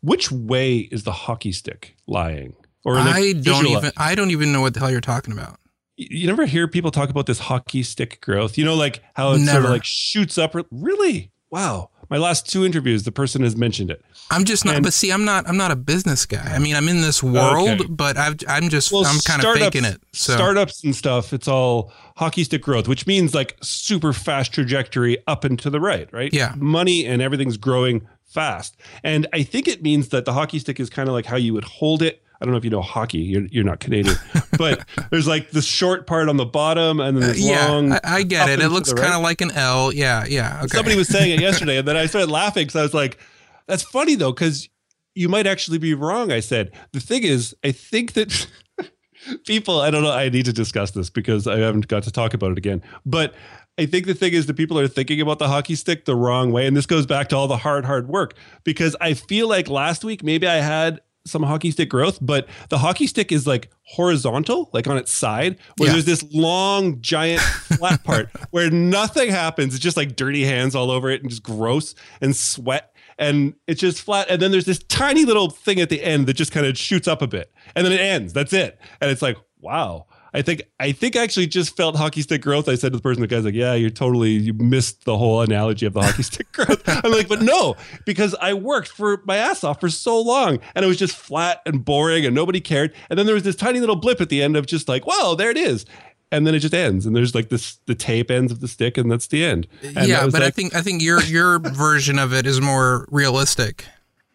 [0.01, 2.55] which way is the hockey stick lying?
[2.85, 5.59] Or I don't even I don't even know what the hell you're talking about.
[5.97, 8.57] you you never hear people talk about this hockey stick growth.
[8.59, 10.55] You know, like how it sort of like shoots up.
[10.71, 11.33] Really?
[11.51, 11.91] Wow.
[12.11, 14.05] My last two interviews, the person has mentioned it.
[14.31, 16.43] I'm just not And- but see I'm not I'm not a business guy.
[16.55, 17.87] I mean I'm in this world, Okay.
[17.89, 20.01] but I've I'm just Well, I'm kind of faking it.
[20.13, 25.19] So Startups and stuff, it's all hockey stick growth, which means like super fast trajectory
[25.27, 26.33] up and to the right, right?
[26.33, 26.55] Yeah.
[26.57, 28.77] Money and everything's growing fast.
[29.05, 31.55] And I think it means that the hockey stick is kind of like how you
[31.55, 32.23] would hold it.
[32.41, 33.19] I don't know if you know hockey.
[33.19, 34.17] You're, you're not Canadian,
[34.59, 37.93] but there's like the short part on the bottom, and then Uh, there's yeah, long.
[37.93, 38.61] I, I get it.
[38.61, 39.17] It looks the kind right.
[39.17, 39.93] of like an L.
[39.93, 40.59] Yeah, yeah.
[40.65, 40.77] Okay.
[40.77, 43.19] Somebody was saying it yesterday, and then I started laughing because I was like,
[43.67, 44.69] "That's funny though, because
[45.15, 48.47] you might actually be wrong." I said the thing is, I think that
[49.47, 49.81] people.
[49.81, 50.13] I don't know.
[50.13, 53.35] I need to discuss this because I haven't got to talk about it again, but.
[53.79, 56.51] I think the thing is that people are thinking about the hockey stick the wrong
[56.51, 56.67] way.
[56.67, 58.33] And this goes back to all the hard, hard work
[58.65, 62.79] because I feel like last week maybe I had some hockey stick growth, but the
[62.79, 65.93] hockey stick is like horizontal, like on its side, where Yeah.
[65.95, 67.41] there's this long, giant
[67.79, 69.75] flat part where nothing happens.
[69.75, 72.93] It's just like dirty hands all over it and just gross and sweat.
[73.19, 74.29] And it's just flat.
[74.31, 77.09] And then there's this tiny little thing at the end that just kind of shoots
[77.09, 77.51] up a bit.
[77.75, 78.33] And then it ends.
[78.33, 78.79] That's it.
[79.01, 80.07] And it's like, wow.
[80.37, 82.69] I think I think I actually just felt hockey stick growth.
[82.69, 85.41] I said to the person, the guy's like, "Yeah, you're totally you missed the whole
[85.41, 87.75] analogy of the hockey stick growth." I'm like, "But no,
[88.05, 91.63] because I worked for my ass off for so long, and it was just flat
[91.65, 92.95] and boring, and nobody cared.
[93.11, 95.37] And then there was this tiny little blip at the end of just like, "Well,
[95.37, 95.87] there it is,"
[96.31, 98.99] and then it just ends, and there's like this the tape ends of the stick,
[98.99, 99.67] and that's the end.
[99.83, 103.87] And yeah, but I think I think your your version of it is more realistic.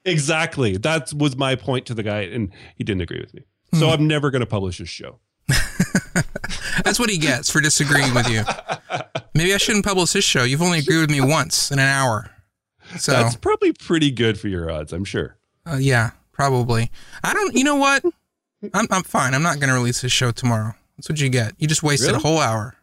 [0.04, 3.44] exactly that was my point to the guy, and he didn't agree with me.
[3.74, 3.94] So Hmm.
[3.94, 5.20] I'm never going to publish his show.
[6.84, 8.44] That's what he gets for disagreeing with you.
[9.34, 10.44] Maybe I shouldn't publish this show.
[10.44, 12.32] You've only agreed with me once in an hour.
[12.98, 15.38] So That's probably pretty good for your odds, I'm sure.
[15.66, 16.92] uh, yeah, probably.
[17.24, 17.56] I don't.
[17.56, 18.04] You know what?
[18.74, 19.34] I'm I'm fine.
[19.34, 20.76] I'm not going to release this show tomorrow.
[20.98, 21.54] That's what you get.
[21.58, 22.18] You just wasted Really?
[22.20, 22.76] a whole hour.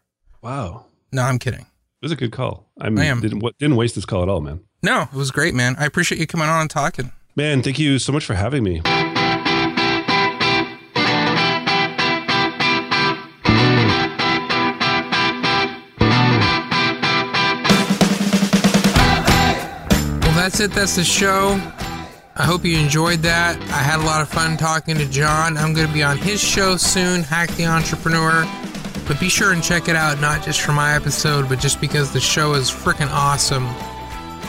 [0.42, 0.86] Wow.
[1.12, 1.60] No, I'm kidding.
[1.60, 1.66] It
[2.02, 2.66] was a good call.
[2.80, 3.20] I'm, I am.
[3.20, 4.60] Didn't, didn't waste this call at all, man.
[4.82, 5.76] No, it was great, man.
[5.78, 7.12] I appreciate you coming on and talking.
[7.36, 8.80] Man, thank you so much for having me.
[20.48, 20.70] That's it.
[20.70, 21.60] That's the show.
[22.34, 23.60] I hope you enjoyed that.
[23.60, 25.58] I had a lot of fun talking to Jon.
[25.58, 28.46] I'm going to be on his show soon, Hack the Entrepreneur.
[29.06, 32.14] But be sure and check it out, not just for my episode, but just because
[32.14, 33.66] the show is freaking awesome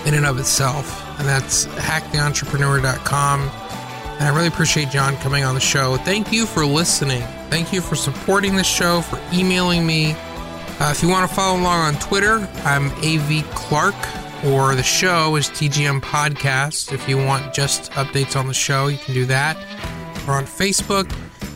[0.06, 1.06] in and of itself.
[1.20, 3.42] And that's hacktheentrepreneur.com.
[3.42, 5.98] And I really appreciate Jon coming on the show.
[5.98, 7.24] Thank you for listening.
[7.50, 10.14] Thank you for supporting the show, for emailing me.
[10.80, 13.96] Uh, if you want to follow along on Twitter, I'm AV Clark,
[14.46, 16.94] or the show is TGM Podcast.
[16.94, 19.58] If you want just updates on the show, you can do that.
[20.28, 21.12] Or on Facebook.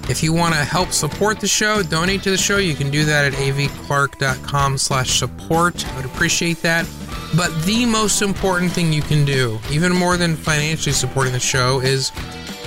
[0.09, 3.05] If you want to help support the show, donate to the show, you can do
[3.05, 5.87] that at avclark.com slash support.
[5.87, 6.89] I would appreciate that.
[7.37, 11.79] But the most important thing you can do, even more than financially supporting the show,
[11.79, 12.11] is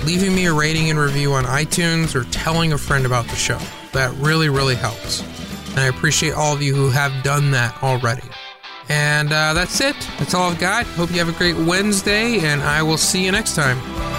[0.03, 3.59] leaving me a rating and review on iTunes or telling a friend about the show.
[3.93, 5.21] That really, really helps.
[5.69, 8.27] And I appreciate all of you who have done that already.
[8.89, 9.95] And uh, that's it.
[10.17, 10.85] That's all I've got.
[10.85, 14.16] Hope you have a great Wednesday, and I will see you next time.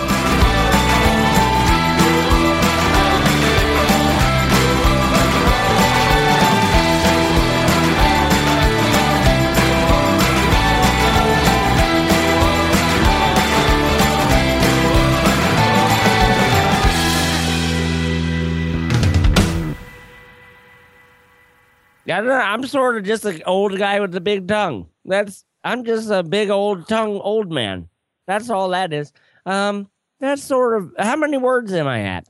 [22.11, 24.89] I don't know, I'm sort of just an old guy with a big tongue.
[25.05, 27.89] That's I'm just a big old tongue old man.
[28.27, 29.13] That's all that is.
[29.47, 29.89] Um,
[30.21, 32.27] that's sort of how many words am I at?